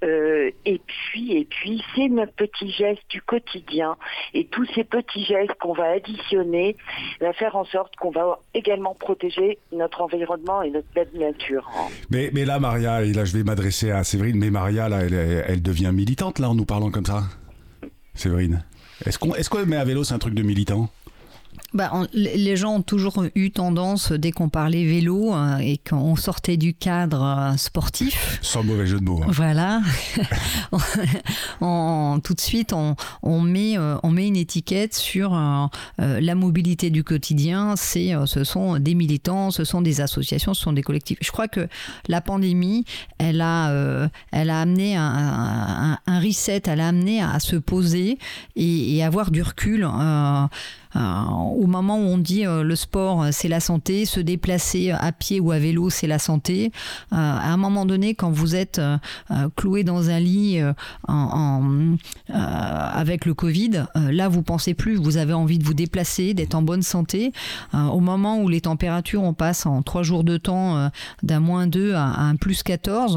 Euh, 0.02 0.50
et 0.64 0.80
puis, 0.86 1.36
et 1.36 1.44
puis, 1.44 1.82
c'est 1.94 2.08
notre 2.08 2.32
petit 2.32 2.70
geste 2.70 3.02
du 3.10 3.22
quotidien. 3.22 3.96
Et 4.34 4.46
tous 4.46 4.66
ces 4.74 4.84
petits 4.84 5.24
gestes 5.24 5.54
qu'on 5.60 5.74
va 5.74 5.90
additionner 5.92 6.76
va 7.20 7.32
faire 7.32 7.56
en 7.56 7.64
sorte 7.64 7.94
qu'on 7.96 8.10
va 8.10 8.38
également 8.54 8.94
protéger 8.94 9.58
notre 9.72 10.00
environnement 10.02 10.62
et 10.62 10.70
notre 10.70 10.88
belle 10.94 11.10
nature. 11.14 11.68
Mais, 12.10 12.30
là, 12.44 12.58
Maria, 12.58 13.04
et 13.04 13.12
là 13.12 13.24
je 13.24 13.36
vais 13.36 13.44
m'adresser 13.44 13.90
à 13.90 14.04
Séverine, 14.04 14.38
mais 14.38 14.50
Maria, 14.50 14.88
là, 14.88 15.02
elle, 15.02 15.14
elle- 15.14 15.62
devient 15.62 15.90
militante, 15.92 16.38
là, 16.40 16.50
en 16.50 16.54
nous 16.54 16.64
parlant 16.64 16.90
comme 16.90 17.06
ça. 17.06 17.22
Séverine. 18.14 18.64
Est-ce 19.06 19.18
qu'on 19.18 19.34
est-ce 19.34 19.54
met 19.64 19.76
à 19.76 19.84
vélo, 19.84 20.04
c'est 20.04 20.14
un 20.14 20.18
truc 20.18 20.34
de 20.34 20.42
militant? 20.42 20.88
Bah, 21.74 21.90
on- 21.94 22.06
les 22.12 22.56
gens 22.56 22.74
ont 22.76 22.82
toujours 22.82 23.24
eu 23.35 23.50
tendance, 23.50 24.12
dès 24.12 24.30
qu'on 24.30 24.48
parlait 24.50 24.85
vélo 24.85 25.35
euh, 25.35 25.56
et 25.58 25.78
qu'on 25.78 26.16
sortait 26.16 26.56
du 26.58 26.74
cadre 26.74 27.22
euh, 27.22 27.56
sportif, 27.56 28.38
Sans 28.42 28.62
mauvais 28.62 28.87
jeu 28.87 28.98
de 29.00 29.04
mots. 29.04 29.22
hein. 29.22 29.28
voilà, 29.30 29.80
on- 31.61 32.20
tout 32.22 32.35
de 32.35 32.40
suite 32.40 32.72
on, 32.72 32.96
on 33.22 33.40
met, 33.40 33.78
euh, 33.78 33.96
on 34.02 34.11
met 34.11 34.26
une 34.28 34.37
étiquette 34.37 34.94
sur 34.94 35.35
euh, 35.35 35.66
euh, 36.00 36.20
la 36.20 36.35
mobilité 36.35 36.90
du 36.90 37.04
quotidien. 37.04 37.74
C'est, 37.76 38.14
euh, 38.14 38.26
ce 38.26 38.44
sont 38.44 38.78
des 38.78 38.94
militants, 38.94 39.50
ce 39.50 39.64
sont 39.64 39.80
des 39.82 40.00
associations, 40.00 40.54
ce 40.54 40.62
sont 40.62 40.72
des 40.72 40.82
collectifs. 40.82 41.18
Je 41.20 41.30
crois 41.30 41.48
que 41.48 41.68
la 42.08 42.20
pandémie, 42.20 42.85
elle 43.18 43.40
a, 43.40 43.70
euh, 43.70 44.08
elle 44.30 44.50
a 44.50 44.61
amené 44.61 44.96
un, 44.96 45.02
un- 45.02 45.98
un 46.06 46.20
reset, 46.20 46.62
elle 46.66 46.80
a 46.80 46.88
amené 46.88 47.22
à 47.22 47.38
se 47.40 47.56
poser 47.56 48.18
et, 48.56 48.96
et 48.96 49.02
avoir 49.02 49.30
du 49.30 49.42
recul. 49.42 49.85
euh, 49.85 49.88
euh, 49.88 50.46
au 50.94 51.66
moment 51.66 51.98
où 51.98 52.02
on 52.02 52.18
dit 52.18 52.46
euh, 52.46 52.62
le 52.62 52.76
sport 52.76 53.22
euh, 53.22 53.28
c'est 53.33 53.48
la 53.48 53.61
santé, 53.61 54.05
se 54.05 54.20
déplacer 54.20 54.90
à 54.90 55.12
pied 55.12 55.40
ou 55.40 55.52
à 55.52 55.59
vélo 55.59 55.90
c'est 55.90 56.07
la 56.07 56.18
santé, 56.18 56.70
euh, 57.12 57.16
à 57.16 57.52
un 57.52 57.57
moment 57.57 57.87
donné 57.87 58.14
quand 58.14 58.31
vous 58.31 58.55
êtes 58.55 58.78
euh, 58.78 58.96
euh, 59.31 59.48
cloué 59.57 59.85
dans 59.85 60.11
un 60.11 60.20
lit 60.20 60.61
euh, 60.61 60.72
en, 61.09 61.14
en, 61.14 61.96
euh, 62.31 62.35
avec 62.35 63.24
le 63.24 63.35
Covid, 63.35 63.85
euh, 63.96 64.12
là 64.12 64.28
vous 64.28 64.42
pensez 64.42 64.74
plus, 64.74 64.96
vous 64.96 65.16
avez 65.16 65.33
envie 65.33 65.59
de 65.59 65.64
vous 65.64 65.74
déplacer, 65.74 66.35
d'être 66.35 66.55
en 66.55 66.62
bonne 66.62 66.83
santé. 66.83 67.33
Euh, 67.74 67.85
au 67.87 68.00
moment 68.00 68.38
où 68.40 68.48
les 68.48 68.61
températures 68.61 69.22
on 69.22 69.35
passe 69.35 69.66
en 69.66 69.83
trois 69.83 70.02
jours 70.02 70.24
de 70.24 70.37
temps 70.37 70.76
euh, 70.76 70.88
d'un 71.22 71.40
moins 71.40 71.66
2 71.66 71.94
à, 71.94 72.05
un 72.05 72.37
plus 72.37 72.62
14, 72.62 73.16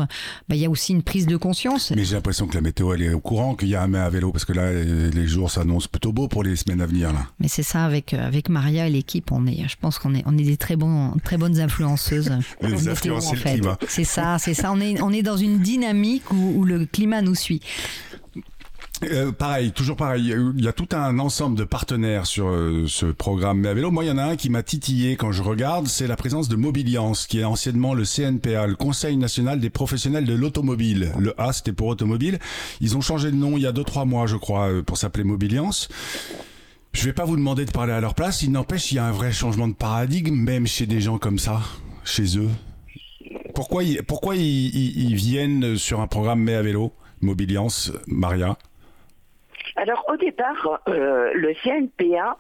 bah, 0.50 0.56
il 0.56 0.58
y 0.58 0.66
a 0.66 0.70
aussi 0.70 0.94
une 0.94 1.04
prise 1.04 1.28
de 1.28 1.38
conscience. 1.38 1.92
Mais 1.96 2.06
j'ai 2.06 2.16
l'impression 2.16 2.48
que 2.48 2.56
la 2.56 2.62
météo, 2.62 2.94
elle 2.94 3.04
est 3.04 3.14
au 3.14 3.20
courant 3.20 3.56
qu'il 3.56 3.70
y 3.70 3.76
a 3.76 3.84
un 3.84 3.88
mai 3.88 4.00
à 4.00 4.10
vélo, 4.10 4.32
parce 4.32 4.46
que 4.46 4.54
là, 4.54 4.72
les 4.72 5.28
jours 5.28 5.52
s'annoncent 5.52 5.88
plutôt 5.92 6.12
beaux 6.12 6.28
pour 6.28 6.44
les 6.44 6.56
semaines 6.56 6.82
à 6.82 6.86
venir. 6.86 7.12
Là. 7.12 7.28
Mais 7.40 7.48
c'est 7.48 7.65
ça 7.66 7.84
avec 7.84 8.14
euh, 8.14 8.26
avec 8.26 8.50
Maria 8.50 8.88
et 8.88 8.90
l'équipe, 8.90 9.32
on 9.32 9.46
est, 9.48 9.68
je 9.68 9.76
pense 9.80 10.00
qu'on 10.00 10.16
est 10.16 10.24
on 10.26 10.38
est 10.38 10.44
des 10.44 10.58
très 10.58 10.76
bons 10.76 11.14
très 11.24 11.38
bonnes 11.38 11.60
influenceuses. 11.60 12.32
Météo, 12.62 12.92
influencez 12.92 13.28
en 13.28 13.34
le 13.34 13.38
fait. 13.38 13.54
climat. 13.56 13.78
C'est 13.88 14.04
ça, 14.04 14.38
c'est 14.40 14.54
ça. 14.54 14.72
On 14.72 14.80
est 14.80 15.02
on 15.02 15.12
est 15.12 15.24
dans 15.24 15.38
une 15.38 15.60
dynamique 15.60 16.32
où, 16.32 16.54
où 16.58 16.64
le 16.64 16.86
climat 16.86 17.22
nous 17.22 17.36
suit. 17.36 17.62
Euh, 19.04 19.32
pareil, 19.32 19.72
toujours 19.72 19.98
pareil. 19.98 20.34
Il 20.58 20.64
y 20.64 20.68
a 20.68 20.74
tout 20.74 20.88
un 20.94 21.20
ensemble 21.20 21.58
de 21.58 21.64
partenaires 21.64 22.26
sur 22.26 22.48
euh, 22.48 22.86
ce 22.88 23.06
programme 23.06 23.60
Mais 23.60 23.70
à 23.70 23.74
vélo. 23.74 23.92
Moi, 23.92 24.06
il 24.06 24.08
y 24.08 24.12
en 24.12 24.18
a 24.18 24.24
un 24.24 24.36
qui 24.36 24.50
m'a 24.50 24.64
titillé 24.64 25.18
quand 25.18 25.32
je 25.32 25.44
regarde, 25.44 25.88
c'est 25.88 26.08
la 26.08 26.16
présence 26.16 26.48
de 26.48 26.56
Mobiliance, 26.56 27.28
qui 27.28 27.40
est 27.40 27.44
anciennement 27.44 27.94
le 27.94 28.04
CNPA, 28.06 28.68
le 28.68 28.76
Conseil 28.76 29.18
national 29.18 29.60
des 29.60 29.70
professionnels 29.70 30.26
de 30.26 30.34
l'automobile. 30.34 31.12
Le 31.20 31.40
A, 31.40 31.52
c'était 31.52 31.74
pour 31.74 31.88
automobile. 31.88 32.40
Ils 32.80 32.96
ont 32.96 33.02
changé 33.02 33.32
de 33.32 33.36
nom 33.36 33.58
il 33.58 33.64
y 33.64 33.68
a 33.68 33.72
deux 33.72 33.84
trois 33.84 34.06
mois, 34.06 34.28
je 34.28 34.38
crois, 34.38 34.70
pour 34.86 34.98
s'appeler 34.98 35.24
Mobiliance. 35.24 35.90
Je 36.96 37.04
vais 37.04 37.14
pas 37.14 37.26
vous 37.26 37.36
demander 37.36 37.66
de 37.66 37.72
parler 37.72 37.92
à 37.92 38.00
leur 38.00 38.16
place. 38.16 38.42
Il 38.42 38.54
n'empêche, 38.54 38.94
il 38.94 38.96
y 38.96 39.00
a 39.00 39.04
un 39.04 39.12
vrai 39.12 39.34
changement 39.34 39.68
de 39.68 39.74
paradigme, 39.74 40.34
même 40.34 40.66
chez 40.66 40.86
des 40.86 41.02
gens 41.02 41.18
comme 41.18 41.38
ça, 41.38 41.60
chez 42.06 42.38
eux. 42.38 42.50
Pourquoi 43.54 43.84
ils, 43.84 44.02
pourquoi 44.02 44.38
ils, 44.38 45.14
viennent 45.14 45.76
sur 45.76 46.00
un 46.00 46.08
programme 46.08 46.40
Mais 46.40 46.56
à 46.56 46.62
vélo, 46.62 46.94
Mobiliance, 47.20 47.92
Maria? 48.08 48.58
Alors 49.76 50.06
au 50.08 50.16
départ, 50.16 50.80
euh, 50.88 51.32
le 51.34 51.54
CNPA 51.64 52.38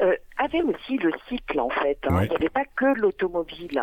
euh, 0.00 0.14
avait 0.38 0.62
aussi 0.62 0.98
le 0.98 1.10
cycle 1.28 1.58
en 1.60 1.70
fait. 1.70 1.98
hein. 2.08 2.24
Il 2.24 2.28
n'y 2.30 2.36
avait 2.36 2.48
pas 2.50 2.64
que 2.76 2.86
l'automobile. 3.00 3.82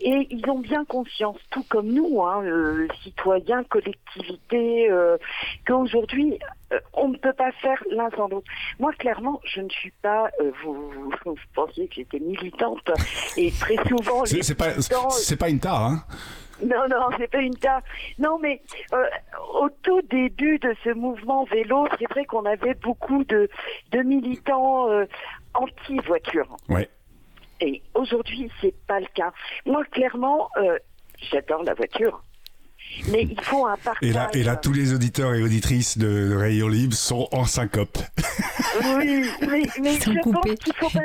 Et 0.00 0.26
ils 0.30 0.48
ont 0.50 0.58
bien 0.58 0.84
conscience, 0.84 1.38
tout 1.50 1.64
comme 1.68 1.88
nous, 1.88 2.22
hein, 2.24 2.42
euh, 2.44 2.88
citoyens, 3.02 3.62
collectivités, 3.64 4.90
euh, 4.90 5.16
qu'aujourd'hui 5.66 6.38
euh, 6.72 6.80
on 6.94 7.08
ne 7.08 7.16
peut 7.16 7.32
pas 7.32 7.52
faire 7.52 7.82
l'un 7.90 8.10
sans 8.16 8.28
l'autre. 8.28 8.50
Moi, 8.78 8.92
clairement, 8.94 9.40
je 9.44 9.60
ne 9.60 9.68
suis 9.68 9.92
pas. 10.02 10.30
euh, 10.40 10.50
vous, 10.64 10.90
vous, 10.90 11.12
vous 11.24 11.36
pensiez 11.54 11.86
que 11.88 11.94
j'étais 11.96 12.18
militante 12.20 12.90
et 13.36 13.52
très 13.52 13.76
souvent 13.86 14.24
C'est 14.24 14.42
c'est 14.42 14.54
pas, 14.56 14.70
c'est 14.80 15.36
pas 15.38 15.48
une 15.48 15.60
tare, 15.60 15.82
hein 15.84 16.04
non, 16.62 16.86
non, 16.88 17.08
c'est 17.18 17.26
pas 17.30 17.38
une 17.40 17.56
tare. 17.56 17.82
Non, 18.20 18.38
mais 18.40 18.62
euh, 18.92 19.04
au 19.60 19.68
tout 19.82 20.00
début 20.02 20.58
de 20.60 20.72
ce 20.84 20.90
mouvement 20.90 21.44
vélo, 21.44 21.88
c'est 21.98 22.08
vrai 22.10 22.24
qu'on 22.26 22.44
avait 22.44 22.74
beaucoup 22.74 23.24
de, 23.24 23.50
de 23.90 23.98
militants 24.02 24.88
euh, 24.88 25.04
anti-voiture. 25.54 26.56
Ouais. 26.68 26.88
Et 27.60 27.82
aujourd'hui, 27.94 28.50
c'est 28.60 28.74
pas 28.86 29.00
le 29.00 29.06
cas. 29.14 29.32
Moi, 29.64 29.84
clairement, 29.90 30.48
euh, 30.56 30.78
j'adore 31.30 31.62
la 31.62 31.74
voiture. 31.74 32.22
Mais 33.10 33.22
il 33.22 33.40
faut 33.40 33.66
un 33.66 33.76
partage. 33.76 34.08
Et 34.08 34.12
là, 34.12 34.28
et 34.34 34.42
là, 34.42 34.56
tous 34.56 34.72
les 34.72 34.92
auditeurs 34.92 35.34
et 35.34 35.42
auditrices 35.42 35.98
de, 35.98 36.28
de 36.28 36.36
Rayon 36.36 36.68
Libre 36.68 36.94
sont 36.94 37.28
en 37.32 37.44
syncope. 37.44 37.98
Oui, 38.98 39.28
mais, 39.40 39.62
mais 39.80 39.94
je 39.94 40.20
coupés. 40.20 40.50
pense 40.50 40.58
qu'il 40.58 40.74
faut 40.74 40.90
pas. 40.90 41.00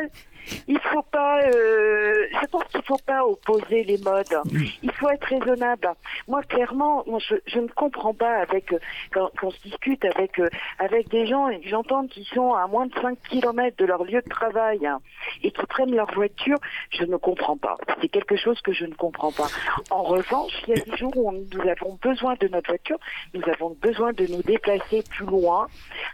Il 0.68 0.80
faut 0.80 1.02
pas. 1.04 1.42
Euh, 1.44 2.26
je 2.42 2.48
pense 2.48 2.64
qu'il 2.66 2.82
faut 2.84 3.00
pas 3.06 3.26
opposer 3.26 3.84
les 3.84 3.98
modes. 3.98 4.36
Il 4.84 4.92
faut 4.92 5.10
être 5.10 5.26
raisonnable. 5.26 5.90
Moi, 6.28 6.42
clairement, 6.44 7.04
moi, 7.08 7.20
je, 7.20 7.36
je 7.48 7.60
ne 7.60 7.68
comprends 7.68 8.14
pas 8.14 8.38
avec 8.38 8.74
quand, 9.14 9.30
quand 9.38 9.48
on 9.48 9.52
se 9.52 9.62
discute 9.62 10.04
avec 10.06 10.42
avec 10.78 11.10
des 11.10 11.28
gens 11.28 11.50
et 11.50 11.60
que 11.60 11.70
j'entends 11.70 12.08
qui 12.08 12.24
sont 12.34 12.54
à 12.54 12.68
moins 12.68 12.88
de 12.88 12.94
5 13.02 13.18
km 13.30 13.78
de 13.78 13.86
leur 13.86 14.04
lieu 14.04 14.22
de 14.22 14.30
travail 14.30 14.86
hein, 14.86 15.00
et 15.44 15.52
qui 15.52 15.66
prennent 15.66 15.96
leur 15.96 16.12
voiture, 16.14 16.58
je 16.92 17.04
ne 17.04 17.18
comprends 17.18 17.58
pas. 17.58 17.78
C'est 18.02 18.10
quelque 18.10 18.36
chose 18.36 18.60
que 18.62 18.74
je 18.74 18.86
ne 18.86 18.94
comprends 18.94 19.32
pas. 19.32 19.48
En 19.90 20.04
revanche, 20.04 20.54
il 20.68 20.78
y 20.78 20.82
a 20.82 20.84
des 20.84 20.98
jours 20.98 21.16
où 21.16 21.32
nous 21.32 21.70
avons 21.70 21.98
besoin 22.02 22.36
de 22.40 22.48
notre 22.48 22.70
voiture, 22.70 22.98
nous 23.34 23.42
avons 23.48 23.76
besoin 23.82 24.14
de 24.14 24.26
nous 24.28 24.42
déplacer 24.44 25.04
plus 25.10 25.26
loin 25.26 25.68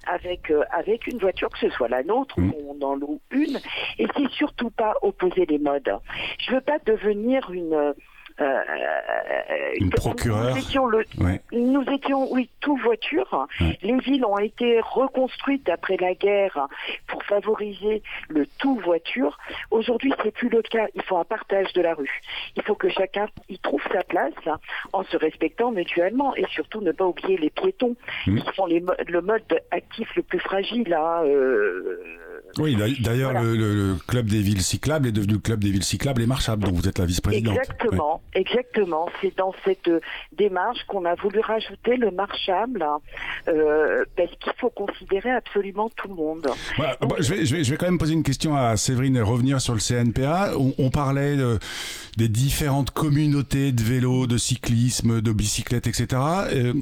avec 0.07 0.51
avec 0.71 1.07
une 1.07 1.17
voiture, 1.17 1.49
que 1.49 1.59
ce 1.59 1.69
soit 1.69 1.87
la 1.87 2.03
nôtre 2.03 2.39
mm. 2.39 2.51
ou 2.51 2.77
on 2.79 2.85
en 2.85 2.95
loue 2.95 3.19
une. 3.31 3.59
Et 3.97 4.07
c'est 4.15 4.24
surtout 4.29 4.69
pas 4.69 4.93
opposer 5.01 5.45
les 5.45 5.59
modes. 5.59 5.91
Je 6.39 6.53
veux 6.53 6.61
pas 6.61 6.79
devenir 6.85 7.51
une 7.51 7.93
euh, 8.41 8.61
une 9.77 9.91
procureure. 9.91 10.51
Nous 10.51 10.57
étions, 10.57 10.87
le, 10.87 11.05
nous 11.53 11.83
étions, 11.83 12.31
oui, 12.33 12.49
tout 12.59 12.75
voiture. 12.77 13.47
Les 13.81 13.97
villes 13.99 14.25
ont 14.25 14.37
été 14.37 14.81
reconstruites 14.81 15.69
après 15.69 15.95
la 15.97 16.13
guerre 16.15 16.67
pour 17.07 17.23
favoriser 17.23 18.03
le 18.27 18.45
tout 18.59 18.75
voiture. 18.83 19.37
Aujourd'hui, 19.71 20.13
c'est 20.21 20.31
plus 20.31 20.49
le 20.49 20.61
cas. 20.61 20.87
Il 20.95 21.01
faut 21.03 21.17
un 21.17 21.23
partage 21.23 21.71
de 21.73 21.81
la 21.81 21.93
rue. 21.93 22.21
Il 22.57 22.61
faut 22.63 22.75
que 22.75 22.89
chacun 22.89 23.27
y 23.47 23.57
trouve 23.59 23.81
sa 23.91 24.03
place 24.03 24.33
en 24.91 25.03
se 25.03 25.15
respectant 25.15 25.71
mutuellement 25.71 26.35
et 26.35 26.45
surtout 26.49 26.81
ne 26.81 26.91
pas 26.91 27.05
oublier 27.05 27.37
les 27.37 27.49
piétons 27.49 27.95
mmh. 28.27 28.39
qui 28.39 28.55
sont 28.55 28.65
les, 28.65 28.83
le 29.07 29.21
mode 29.21 29.61
actif 29.71 30.13
le 30.15 30.23
plus 30.23 30.39
fragile. 30.39 30.93
Hein, 30.93 31.21
euh, 31.23 32.03
oui, 32.59 32.77
d'ailleurs, 33.01 33.33
le, 33.33 33.95
club 34.07 34.27
des 34.27 34.41
villes 34.41 34.61
cyclables 34.61 35.07
est 35.07 35.11
devenu 35.11 35.33
le 35.33 35.39
club 35.39 35.63
des 35.63 35.71
villes 35.71 35.83
cyclables 35.83 36.21
et 36.21 36.25
marchables, 36.25 36.63
dont 36.63 36.71
vous 36.71 36.87
êtes 36.87 36.99
la 36.99 37.05
vice-présidente. 37.05 37.57
Exactement, 37.57 38.21
exactement. 38.33 39.09
C'est 39.21 39.35
dans 39.37 39.53
cette 39.65 39.87
euh, 39.87 39.99
démarche 40.37 40.79
qu'on 40.87 41.05
a 41.05 41.15
voulu 41.15 41.39
rajouter 41.39 41.97
le 41.97 42.11
marchable, 42.11 42.85
euh, 43.47 44.05
parce 44.15 44.31
qu'il 44.39 44.53
faut 44.57 44.69
considérer 44.69 45.31
absolument 45.31 45.89
tout 45.89 46.07
le 46.07 46.15
monde. 46.15 46.47
Bah, 46.77 46.97
je, 47.19 47.33
vais, 47.33 47.45
je, 47.45 47.71
vais, 47.71 47.77
quand 47.77 47.87
même 47.87 47.97
poser 47.97 48.13
une 48.13 48.23
question 48.23 48.55
à 48.55 48.77
Séverine 48.77 49.17
et 49.17 49.21
revenir 49.21 49.59
sur 49.59 49.73
le 49.73 49.79
CNPA. 49.79 50.51
On, 50.77 50.89
parlait 50.89 51.35
des 52.15 52.29
différentes 52.29 52.91
communautés 52.91 53.73
de 53.73 53.81
vélos, 53.81 54.27
de 54.27 54.37
cyclisme, 54.37 55.19
de 55.19 55.31
bicyclettes, 55.33 55.87
etc. 55.87 56.07
Euh, 56.53 56.73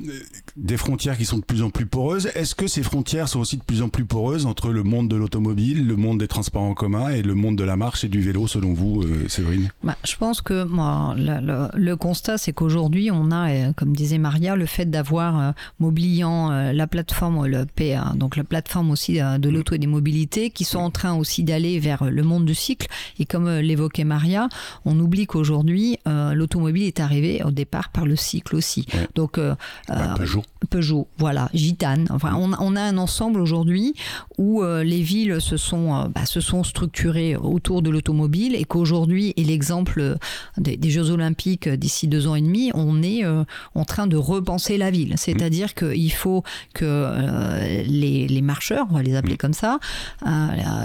des 0.55 0.77
frontières 0.77 1.17
qui 1.17 1.25
sont 1.25 1.39
de 1.39 1.45
plus 1.45 1.63
en 1.63 1.71
plus 1.71 1.87
poreuses. 1.87 2.29
Est-ce 2.35 2.53
que 2.53 2.67
ces 2.67 2.83
frontières 2.83 3.27
sont 3.27 3.39
aussi 3.39 3.57
de 3.57 3.63
plus 3.63 3.81
en 3.81 3.89
plus 3.89 4.05
poreuses 4.05 4.45
entre 4.45 4.69
le 4.69 4.83
monde 4.83 5.07
de 5.07 5.15
l'automobile 5.15 5.62
le 5.71 5.95
monde 5.95 6.19
des 6.19 6.27
transports 6.27 6.63
en 6.63 6.73
commun 6.73 7.09
et 7.09 7.21
le 7.21 7.35
monde 7.35 7.55
de 7.55 7.63
la 7.63 7.75
marche 7.75 8.03
et 8.03 8.09
du 8.09 8.21
vélo, 8.21 8.47
selon 8.47 8.73
vous, 8.73 9.03
euh, 9.03 9.27
Séverine? 9.29 9.69
Bah, 9.83 9.95
Je 10.03 10.15
pense 10.17 10.41
que 10.41 10.63
moi, 10.63 11.15
le, 11.17 11.95
constat, 11.95 12.37
c'est 12.37 12.53
qu'aujourd'hui, 12.53 13.11
on 13.11 13.31
a, 13.31 13.49
euh, 13.49 13.73
comme 13.73 13.95
disait 13.95 14.17
Maria, 14.17 14.55
le 14.55 14.65
fait 14.65 14.85
d'avoir 14.85 15.39
euh, 15.39 15.51
Mobiliant, 15.79 16.49
la 16.49 16.87
plateforme, 16.87 17.45
le 17.45 17.65
PA, 17.65 18.13
donc 18.15 18.35
la 18.35 18.43
plateforme 18.43 18.91
aussi 18.91 19.19
de 19.19 19.49
l'auto 19.49 19.75
et 19.75 19.77
des 19.77 19.87
mobilités, 19.87 20.49
qui 20.49 20.63
sont 20.63 20.79
en 20.79 20.91
train 20.91 21.13
aussi 21.13 21.43
d'aller 21.43 21.79
vers 21.79 22.05
le 22.05 22.23
monde 22.23 22.45
du 22.45 22.55
cycle. 22.55 22.87
Et 23.19 23.25
comme 23.25 23.49
l'évoquait 23.49 24.03
Maria, 24.03 24.49
on 24.85 24.99
oublie 24.99 25.25
qu'aujourd'hui, 25.25 25.97
l'automobile 26.05 26.83
est 26.83 26.99
arrivée 26.99 27.41
au 27.43 27.51
départ 27.51 27.89
par 27.89 28.05
le 28.05 28.15
cycle 28.15 28.55
aussi. 28.55 28.85
Donc, 29.15 29.39
bah, 29.87 30.15
Peugeot. 30.17 30.43
Peugeot, 30.69 31.07
voilà, 31.17 31.49
Gitane. 31.53 32.07
Enfin, 32.09 32.33
on, 32.35 32.51
on 32.59 32.75
a 32.75 32.81
un 32.81 32.97
ensemble 32.97 33.39
aujourd'hui 33.39 33.93
où 34.37 34.63
les 34.63 35.01
villes 35.01 35.41
se 35.41 35.52
sont, 35.57 35.95
euh, 35.95 36.07
bah, 36.07 36.25
se 36.25 36.41
sont 36.41 36.63
structurés 36.63 37.35
autour 37.35 37.81
de 37.81 37.89
l'automobile 37.89 38.55
et 38.55 38.63
qu'aujourd'hui, 38.63 39.33
et 39.37 39.43
l'exemple 39.43 40.17
des, 40.57 40.89
Jeux 40.89 41.11
Olympiques 41.11 41.67
d'ici 41.67 42.07
deux 42.07 42.27
ans 42.27 42.35
et 42.35 42.41
demi, 42.41 42.71
on 42.73 43.01
est 43.01 43.25
euh, 43.25 43.43
en 43.75 43.85
train 43.85 44.07
de 44.07 44.17
repenser 44.17 44.77
la 44.77 44.91
ville. 44.91 45.13
C'est-à-dire 45.17 45.69
mmh. 45.69 45.93
qu'il 45.93 46.11
faut 46.11 46.43
que 46.73 46.85
euh, 46.85 47.83
les, 47.87 48.27
les, 48.27 48.41
marcheurs, 48.41 48.87
on 48.91 48.95
va 48.95 49.03
les 49.03 49.15
appeler 49.15 49.35
mmh. 49.35 49.37
comme 49.37 49.53
ça, 49.53 49.79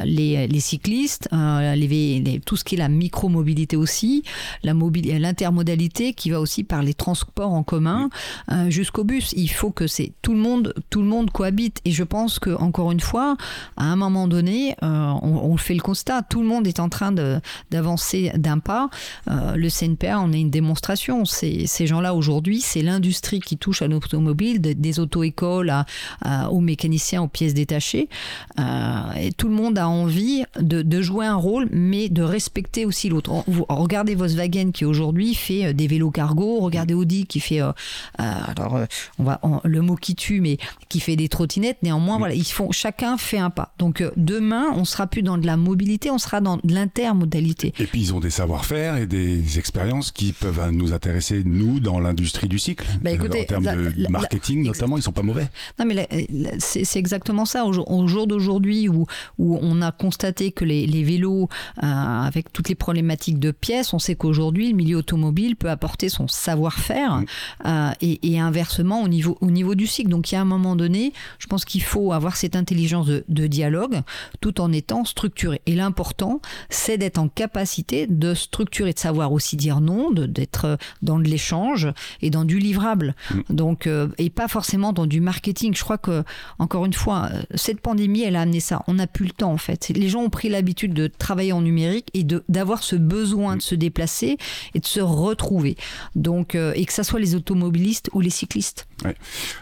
les, 0.05 0.47
les, 0.47 0.61
cyclistes, 0.61 1.29
les, 1.33 2.41
tout 2.45 2.57
ce 2.57 2.65
qui 2.65 2.77
est 2.77 2.79
la 2.79 2.89
micro-mobilité 2.89 3.77
aussi, 3.77 4.23
l'intermodalité 4.65 6.13
qui 6.15 6.31
va 6.31 6.41
aussi 6.41 6.65
par 6.65 6.83
les 6.83 6.95
transports 6.95 7.53
en 7.53 7.63
commun 7.63 8.09
mmh. 8.51 8.71
jusqu'au 8.71 9.05
bus. 9.05 9.33
Il 9.37 9.51
faut 9.51 9.71
que 9.71 9.87
c'est 9.87 10.13
tout 10.23 10.33
le 10.33 10.41
monde, 10.41 10.75
tout 10.91 11.01
le 11.01 11.09
monde 11.09 11.31
cohabite. 11.31 11.81
Et 11.85 11.93
je 11.93 12.05
pense 12.05 12.39
que 12.39 12.51
encore 12.51 12.93
une 12.93 13.01
fois, 13.01 13.37
à 13.77 13.85
un 13.85 13.97
moment 13.97 14.29
donné, 14.29 14.58
euh, 14.83 15.13
on, 15.23 15.57
fait 15.57 15.75
le 15.75 15.81
constat, 15.81 16.23
tout 16.23 16.41
le 16.41 16.47
monde 16.47 16.67
est 16.67 16.81
en 16.81 16.89
train 16.89 17.13
d'avancer 17.71 18.31
d'un 18.35 18.59
pas. 18.59 18.91
Euh, 19.29 19.55
le 19.57 19.69
CNPA 19.69 20.19
en 20.19 20.33
est 20.33 20.41
une 20.41 20.51
démonstration. 20.51 21.25
Ces, 21.25 21.67
gens-là 21.87 22.15
aujourd'hui, 22.15 22.61
c'est 22.61 22.83
l'industrie 22.83 23.41
qui 23.41 23.57
touche 23.57 23.83
à 23.83 23.89
l'automobile, 23.89 24.61
des 24.61 25.01
auto-écoles 25.01 25.73
aux 26.51 26.61
mécaniciens, 26.61 27.23
aux 27.23 27.29
pièces 27.29 27.55
détachées. 27.55 28.09
Euh, 28.59 29.13
et 29.21 29.33
tout 29.33 29.49
le 29.49 29.55
monde 29.55 29.79
a 29.79 29.89
envie 29.89 30.45
de, 30.61 31.01
jouer 31.01 31.27
un 31.27 31.37
rôle, 31.37 31.69
mais 31.71 32.09
de 32.09 32.23
respecter 32.23 32.85
aussi 32.85 33.09
l'autre. 33.09 33.45
Regardez 33.69 34.15
Volkswagen 34.15 34.73
qui 34.73 34.85
aujourd'hui 34.85 35.35
fait 35.35 35.73
des 35.73 35.87
vélos 35.87 36.11
cargo, 36.11 36.59
regardez 36.61 36.95
Audi 36.95 37.27
qui 37.27 37.41
fait, 37.41 37.61
alors 38.19 38.81
on 39.19 39.25
va 39.25 39.41
le 39.65 39.81
mot 39.81 39.95
qui 39.95 40.15
tue, 40.15 40.41
mais 40.41 40.59
qui 40.89 41.01
fait 41.01 41.17
des 41.17 41.29
trottinettes. 41.29 41.79
Néanmoins, 41.83 42.19
voilà, 42.19 42.35
ils 42.35 42.45
font, 42.45 42.73
chacun 42.73 43.17
fait 43.17 43.39
un 43.39 43.51
pas. 43.51 43.73
Donc 43.79 44.03
demain, 44.39 44.73
on 44.77 44.85
sera 44.85 45.07
plus 45.09 45.23
dans 45.23 45.37
de 45.37 45.47
la 45.47 45.57
mobilité, 45.57 46.11
on 46.11 46.19
sera 46.19 46.41
dans 46.41 46.59
de 46.59 46.73
l'intermodalité. 46.73 47.75
Et 47.79 47.87
puis 47.87 48.01
ils 48.01 48.15
ont 48.15 48.21
des 48.21 48.31
savoir-faire 48.31 48.97
et 48.97 49.07
des 49.07 49.59
expériences 49.59 50.13
qui 50.13 50.33
peuvent 50.33 50.71
nous 50.71 50.93
intéresser, 50.93 51.43
nous, 51.45 51.81
dans 51.81 51.99
l'industrie 51.99 52.49
du 52.49 52.59
cycle. 52.59 52.87
Bah, 53.03 53.11
en 53.13 53.45
termes 53.45 53.65
de 53.65 54.09
marketing, 54.09 54.65
notamment, 54.65 54.97
ils 54.97 55.03
sont 55.03 55.13
pas 55.13 55.23
mauvais. 55.23 55.49
Non, 55.79 55.87
mais 55.87 56.09
c'est 56.59 56.99
exactement 56.99 57.45
ça. 57.45 57.65
Au, 57.65 58.07
jour 58.07 58.27
d'aujourd'hui, 58.27 58.89
où, 58.89 59.07
où 59.39 59.59
on 59.61 59.83
a 59.83 59.91
constaté 59.91 60.53
que 60.53 60.65
les, 60.65 61.03
vélos, 61.03 61.49
euh, 61.83 61.87
avec 61.87 62.53
toutes 62.53 62.69
les 62.69 62.75
problématiques 62.75 63.41
de 63.41 63.51
pièces, 63.51 63.93
on 63.93 63.99
sait 63.99 64.15
qu'aujourd'hui, 64.15 64.69
le 64.69 64.77
milieu 64.77 64.99
automobile 64.99 65.57
peut 65.57 65.71
apporter 65.71 66.09
son 66.09 66.29
savoir-faire 66.29 67.23
euh, 67.67 67.91
et, 68.01 68.39
inversement 68.39 69.03
au 69.03 69.09
niveau, 69.09 69.37
au 69.41 69.51
niveau 69.51 69.75
du 69.75 69.87
cycle. 69.87 70.11
Donc, 70.11 70.31
il 70.31 70.37
y 70.37 70.39
a 70.39 70.41
un 70.41 70.45
moment 70.45 70.77
donné, 70.77 71.13
je 71.39 71.47
pense 71.49 71.65
qu'il 71.65 71.83
faut 71.83 72.13
avoir 72.13 72.37
cette 72.37 72.55
intelligence 72.55 73.09
de 73.09 73.47
dialogue 73.49 74.03
tout 74.41 74.61
en 74.61 74.73
étant 74.73 75.05
structuré. 75.05 75.61
Et 75.67 75.75
l'important, 75.75 76.41
c'est 76.71 76.99
d'être 76.99 77.19
en 77.19 77.29
capacité 77.29 78.07
de 78.07 78.35
structurer, 78.35 78.93
de 78.93 78.99
savoir 78.99 79.33
aussi 79.33 79.57
dire 79.57 79.81
non, 79.81 80.11
d'être 80.11 80.79
dans 81.03 81.19
de 81.19 81.29
l'échange 81.29 81.89
et 82.23 82.31
dans 82.31 82.45
du 82.45 82.59
livrable. 82.59 83.15
Mm. 83.31 83.41
Donc, 83.51 83.87
euh, 83.87 84.09
et 84.19 84.31
pas 84.31 84.49
forcément 84.49 84.93
dans 84.93 85.07
du 85.07 85.21
marketing. 85.21 85.75
Je 85.75 85.83
crois 85.83 85.99
que, 85.99 86.25
encore 86.59 86.85
une 86.87 86.93
fois, 86.93 87.29
cette 87.55 87.81
pandémie, 87.81 88.23
elle 88.23 88.37
a 88.37 88.43
amené 88.43 88.61
ça. 88.61 88.83
On 88.87 88.95
n'a 88.95 89.07
plus 89.07 89.27
le 89.27 89.33
temps, 89.33 89.53
en 89.53 89.59
fait. 89.59 89.89
Les 89.95 90.09
gens 90.09 90.21
ont 90.21 90.31
pris 90.31 90.49
l'habitude 90.49 90.95
de 90.95 91.07
travailler 91.07 91.53
en 91.53 91.63
numérique 91.63 92.09
et 92.15 92.25
d'avoir 92.49 92.83
ce 92.83 92.97
besoin 92.97 93.57
de 93.57 93.63
se 93.63 93.75
déplacer 93.75 94.39
et 94.75 94.81
de 94.81 94.87
se 94.87 95.01
retrouver. 95.01 95.77
Donc, 96.15 96.55
euh, 96.55 96.73
et 96.75 96.85
que 96.85 96.93
ça 96.93 97.05
soit 97.05 97.21
les 97.21 97.35
automobilistes 97.35 98.11
ou 98.13 98.21
les 98.21 98.31
cyclistes. 98.31 98.87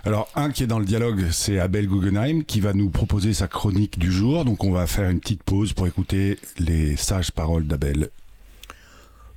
Alors, 0.05 0.29
un 0.35 0.51
qui 0.51 0.62
est 0.62 0.66
dans 0.66 0.79
le 0.79 0.85
dialogue, 0.85 1.27
c'est 1.31 1.59
Abel 1.59 1.87
Guggenheim 1.87 2.42
qui 2.44 2.61
va 2.61 2.72
nous 2.72 2.90
proposer 2.90 3.35
sa 3.35 3.49
chronique 3.49 3.99
du 3.99 4.11
jour. 4.11 4.44
Donc, 4.44 4.64
on 4.64 4.72
va 4.72 4.87
faire 4.87 5.11
une 5.11 5.20
petite 5.20 5.42
pause 5.42 5.72
pour 5.72 5.87
écouter 5.87 6.38
les 6.59 6.96
sages 6.96 7.33
paroles 7.33 7.66
d'Abel. 7.66 8.11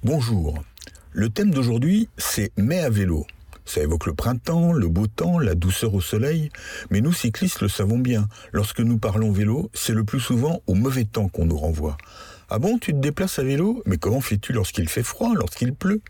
Bonjour. 0.04 0.64
Le 1.12 1.30
thème 1.30 1.52
d'aujourd'hui, 1.52 2.08
c'est 2.18 2.52
mai 2.58 2.80
à 2.80 2.90
vélo. 2.90 3.26
Ça 3.66 3.82
évoque 3.82 4.08
le 4.08 4.14
printemps, 4.14 4.72
le 4.72 4.88
beau 4.88 5.06
temps, 5.06 5.38
la 5.38 5.54
douceur 5.54 5.94
au 5.94 6.02
soleil, 6.02 6.50
mais 6.90 7.02
nous 7.02 7.14
cyclistes 7.14 7.62
le 7.62 7.68
savons 7.68 8.00
bien, 8.00 8.28
lorsque 8.52 8.80
nous 8.80 8.98
parlons 8.98 9.32
vélo, 9.32 9.70
c'est 9.74 9.94
le 9.94 10.04
plus 10.04 10.20
souvent 10.20 10.62
au 10.66 10.74
mauvais 10.74 11.06
temps 11.06 11.28
qu'on 11.28 11.46
nous 11.46 11.58
renvoie. 11.58 11.98
Ah 12.52 12.58
bon, 12.58 12.80
tu 12.80 12.94
te 12.94 12.98
déplaces 12.98 13.38
à 13.38 13.44
vélo? 13.44 13.84
Mais 13.86 13.98
comment 13.98 14.22
fais-tu 14.22 14.54
lorsqu'il 14.54 14.90
fait 14.90 15.04
froid, 15.04 15.36
lorsqu'il 15.36 15.72
pleut? 15.72 16.02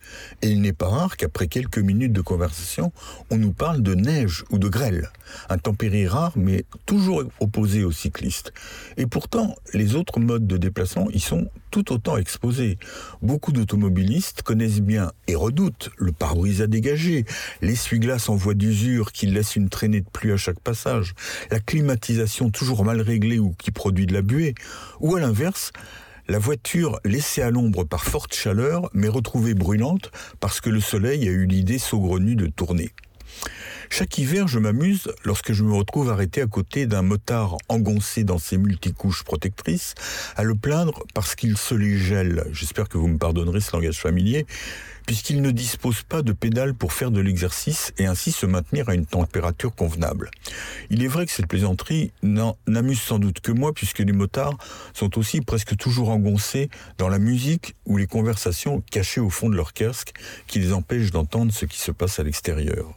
Et 0.42 0.48
il 0.48 0.62
n'est 0.62 0.72
pas 0.72 0.88
rare 0.88 1.18
qu'après 1.18 1.48
quelques 1.48 1.80
minutes 1.80 2.14
de 2.14 2.22
conversation, 2.22 2.94
on 3.30 3.38
nous 3.38 3.52
parle 3.52 3.82
de 3.82 3.94
neige 3.94 4.46
ou 4.50 4.58
de 4.58 4.70
grêle. 4.70 5.12
Un 5.50 5.58
tempéré 5.58 6.08
rare, 6.08 6.32
mais 6.38 6.64
toujours 6.86 7.24
opposé 7.42 7.84
aux 7.84 7.92
cyclistes. 7.92 8.54
Et 8.96 9.06
pourtant, 9.06 9.54
les 9.74 9.96
autres 9.96 10.22
modes 10.22 10.48
de 10.48 10.56
déplacement 10.56 11.10
y 11.10 11.20
sont 11.20 11.50
tout 11.72 11.92
autant 11.92 12.16
exposés. 12.16 12.78
Beaucoup 13.22 13.52
d'automobilistes 13.52 14.42
connaissent 14.42 14.80
bien 14.80 15.12
et 15.28 15.36
redoutent 15.36 15.90
le 15.98 16.14
pare-brise 16.14 16.62
à 16.62 16.68
dégager, 16.68 17.26
l'essuie-glace 17.62 18.30
en 18.30 18.36
voie 18.36 18.54
d'usure 18.54 19.12
qui 19.12 19.26
laisse 19.26 19.58
une 19.58 19.68
traînée 19.68 20.00
de 20.00 20.10
pluie 20.10 20.32
à 20.32 20.38
chaque 20.38 20.62
passage, 20.62 21.16
la 21.52 21.60
climatisation 21.60 22.50
toujours 22.50 22.86
mal 22.86 23.02
réglée 23.02 23.40
ou 23.40 23.54
qui 23.58 23.72
produit 23.72 24.06
de 24.06 24.14
la 24.14 24.22
buée, 24.22 24.56
ou 25.02 25.18
à 25.18 25.20
l'inverse, 25.20 25.74
la 26.30 26.38
voiture 26.38 27.00
laissée 27.04 27.42
à 27.42 27.50
l'ombre 27.50 27.84
par 27.84 28.04
forte 28.04 28.36
chaleur, 28.36 28.90
mais 28.94 29.08
retrouvée 29.08 29.56
brûlante 29.56 30.12
parce 30.40 30.62
que 30.62 30.70
le 30.70 30.80
soleil 30.80 31.28
a 31.28 31.32
eu 31.32 31.48
l'idée 31.48 31.80
saugrenue 31.80 32.36
de 32.36 32.46
tourner. 32.46 32.92
Chaque 33.92 34.18
hiver, 34.18 34.48
je 34.48 34.60
m'amuse 34.60 35.12
lorsque 35.26 35.52
je 35.52 35.64
me 35.64 35.74
retrouve 35.74 36.10
arrêté 36.12 36.42
à 36.42 36.48
côté 36.48 36.86
d'un 36.86 37.02
motard 37.02 37.58
engoncé 37.70 38.24
dans 38.24 38.38
ses 38.38 38.58
multicouches 38.58 39.24
protectrices, 39.24 39.96
à 40.36 40.44
le 40.44 40.56
plaindre 40.56 41.04
parce 41.14 41.36
qu'il 41.36 41.58
se 41.58 41.74
les 41.74 41.98
gèle. 41.98 42.46
J'espère 42.52 42.88
que 42.88 42.98
vous 42.98 43.08
me 43.08 43.18
pardonnerez 43.18 43.62
ce 43.62 43.76
langage 43.76 44.00
familier, 44.00 44.46
puisqu'il 45.08 45.42
ne 45.42 45.50
dispose 45.50 46.04
pas 46.04 46.22
de 46.22 46.34
pédales 46.34 46.76
pour 46.76 46.94
faire 46.94 47.10
de 47.10 47.20
l'exercice 47.20 47.92
et 47.98 48.06
ainsi 48.06 48.32
se 48.32 48.46
maintenir 48.46 48.90
à 48.90 48.94
une 48.94 49.08
température 49.08 49.74
convenable. 49.74 50.30
Il 50.92 51.04
est 51.04 51.08
vrai 51.08 51.26
que 51.26 51.32
cette 51.32 51.48
plaisanterie 51.48 52.12
n'amuse 52.22 53.02
sans 53.02 53.18
doute 53.18 53.40
que 53.40 53.52
moi, 53.52 53.74
puisque 53.74 54.00
les 54.00 54.14
motards 54.14 54.58
sont 54.94 55.18
aussi 55.18 55.42
presque 55.42 55.76
toujours 55.76 56.10
engoncés 56.10 56.70
dans 57.00 57.10
la 57.10 57.18
musique 57.18 57.74
ou 57.86 57.98
les 57.98 58.08
conversations 58.08 58.82
cachées 58.92 59.20
au 59.20 59.32
fond 59.32 59.50
de 59.50 59.56
leur 59.56 59.74
casque 59.74 60.14
qui 60.46 60.60
les 60.60 60.74
empêchent 60.74 61.12
d'entendre 61.12 61.52
ce 61.52 61.66
qui 61.66 61.80
se 61.80 61.92
passe 61.92 62.20
à 62.20 62.24
l'extérieur. 62.24 62.96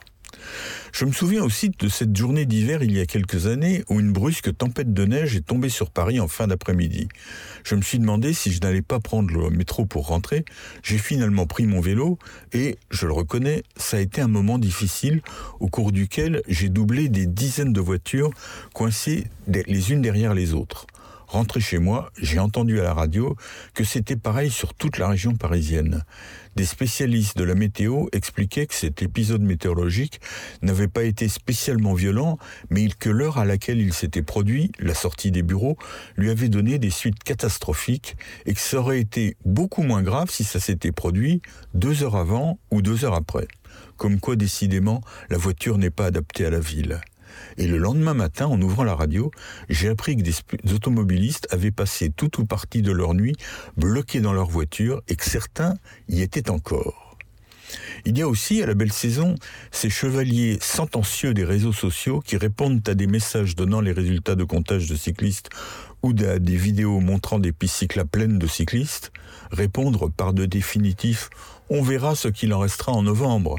Je 0.93 1.05
me 1.05 1.13
souviens 1.13 1.43
aussi 1.43 1.71
de 1.71 1.89
cette 1.89 2.17
journée 2.17 2.45
d'hiver 2.45 2.83
il 2.83 2.93
y 2.93 3.01
a 3.01 3.07
quelques 3.07 3.47
années 3.47 3.83
où 3.89 3.99
une 4.01 4.13
brusque 4.13 4.57
tempête 4.57 4.93
de 4.93 5.05
neige 5.05 5.37
est 5.37 5.47
tombée 5.47 5.69
sur 5.69 5.91
Paris 5.91 6.21
en 6.21 6.29
fin 6.29 6.47
d'après-midi. 6.47 7.09
Je 7.65 7.75
me 7.75 7.83
suis 7.83 7.99
demandé 7.99 8.33
si 8.33 8.53
je 8.53 8.61
n'allais 8.61 8.83
pas 8.83 9.01
prendre 9.01 9.33
le 9.33 9.51
métro 9.51 9.87
pour 9.87 10.07
rentrer. 10.07 10.45
J'ai 10.83 10.99
finalement 10.99 11.47
pris 11.47 11.67
mon 11.67 11.81
vélo 11.81 12.19
et, 12.53 12.77
je 12.91 13.07
le 13.07 13.13
reconnais, 13.13 13.63
ça 13.77 13.97
a 13.97 14.01
été 14.01 14.21
un 14.21 14.29
moment 14.29 14.59
difficile 14.59 15.23
au 15.61 15.69
cours 15.69 15.93
duquel 15.93 16.43
j'ai 16.49 16.69
doublé 16.69 17.09
des 17.09 17.27
dizaines 17.27 17.73
de 17.73 17.81
voitures 17.81 18.31
coincées 18.75 19.27
les 19.47 19.93
unes 19.93 20.03
derrière 20.03 20.35
les 20.35 20.55
autres. 20.55 20.87
Rentré 21.33 21.61
chez 21.61 21.79
moi, 21.79 22.11
j'ai 22.21 22.39
entendu 22.39 22.79
à 22.79 22.83
la 22.83 22.93
radio 22.93 23.37
que 23.73 23.85
c'était 23.85 24.17
pareil 24.17 24.51
sur 24.51 24.75
toute 24.75 24.99
la 24.99 25.09
région 25.09 25.35
parisienne. 25.35 26.05
Des 26.57 26.67
spécialistes 26.67 27.39
de 27.39 27.45
la 27.45 27.55
météo 27.55 28.07
expliquaient 28.13 28.67
que 28.67 28.75
cet 28.75 29.03
épisode 29.03 29.41
météorologique 29.41 30.21
n'avait 30.61 30.89
pas 30.89 31.05
été 31.05 31.29
spécialement 31.29 31.95
violent, 31.95 32.39
mais 32.69 32.89
que 32.89 33.09
l'heure 33.09 33.39
à 33.39 33.45
laquelle 33.45 33.81
il 33.81 33.95
s'était 33.95 34.23
produit, 34.23 34.71
la 34.79 34.95
sortie 34.95 35.31
des 35.31 35.43
bureaux, 35.43 35.79
lui 36.17 36.31
avait 36.31 36.51
donné 36.51 36.79
des 36.79 36.91
suites 36.91 37.23
catastrophiques 37.25 38.17
et 38.45 38.53
que 38.53 38.61
ça 38.61 38.79
aurait 38.79 39.01
été 39.01 39.37
beaucoup 39.47 39.83
moins 39.83 40.03
grave 40.03 40.31
si 40.31 40.45
ça 40.45 40.61
s'était 40.61 40.93
produit 40.93 41.41
deux 41.75 42.03
heures 42.03 42.17
avant 42.17 42.59
ou 42.71 42.83
deux 42.83 43.05
heures 43.05 43.15
après. 43.15 43.49
Comme 43.97 44.21
quoi, 44.21 44.37
décidément, 44.37 45.01
la 45.31 45.39
voiture 45.39 45.79
n'est 45.79 45.91
pas 45.91 46.07
adaptée 46.07 46.45
à 46.45 46.51
la 46.51 46.61
ville. 46.61 47.01
Et 47.57 47.67
le 47.67 47.79
lendemain 47.79 48.15
matin, 48.15 48.47
en 48.47 48.61
ouvrant 48.61 48.85
la 48.85 48.95
radio, 48.95 49.31
j'ai 49.69 49.89
appris 49.89 50.17
que 50.17 50.23
des 50.23 50.73
automobilistes 50.73 51.47
avaient 51.51 51.71
passé 51.71 52.11
tout 52.11 52.41
ou 52.41 52.45
partie 52.45 52.83
de 52.83 52.93
leur 52.93 53.15
nuit 53.15 53.37
bloqués 53.77 54.21
dans 54.21 54.33
leur 54.33 54.49
voiture 54.49 55.03
et 55.09 55.17
que 55.17 55.25
certains 55.25 55.75
y 56.09 56.23
étaient 56.23 56.51
encore. 56.51 57.13
Il 58.05 58.19
y 58.19 58.23
a 58.23 58.29
aussi, 58.29 58.63
à 58.63 58.67
la 58.67 58.75
belle 58.75 58.93
saison, 58.93 59.35
ces 59.71 59.91
chevaliers 59.91 60.59
sentencieux 60.61 61.35
des 61.35 61.45
réseaux 61.45 61.73
sociaux 61.73 62.21
qui 62.21 62.37
répondent 62.37 62.87
à 62.89 62.95
des 62.95 63.07
messages 63.07 63.55
donnant 63.55 63.81
les 63.81 63.93
résultats 63.93 64.35
de 64.35 64.45
comptage 64.45 64.89
de 64.89 64.97
cyclistes 64.97 65.51
ou 66.03 66.11
à 66.29 66.39
des 66.39 66.57
vidéos 66.57 67.01
montrant 67.01 67.39
des 67.39 67.53
pistes 67.53 67.77
cyclables 67.77 68.11
pleines 68.11 68.39
de 68.39 68.47
cyclistes, 68.47 69.13
répondre 69.53 70.11
par 70.11 70.33
de 70.33 70.47
définitifs 70.47 71.31
on 71.75 71.81
verra 71.81 72.15
ce 72.15 72.29
qu'il 72.29 72.53
en 72.53 72.59
restera 72.59 72.93
en 72.93 73.03
novembre. 73.03 73.57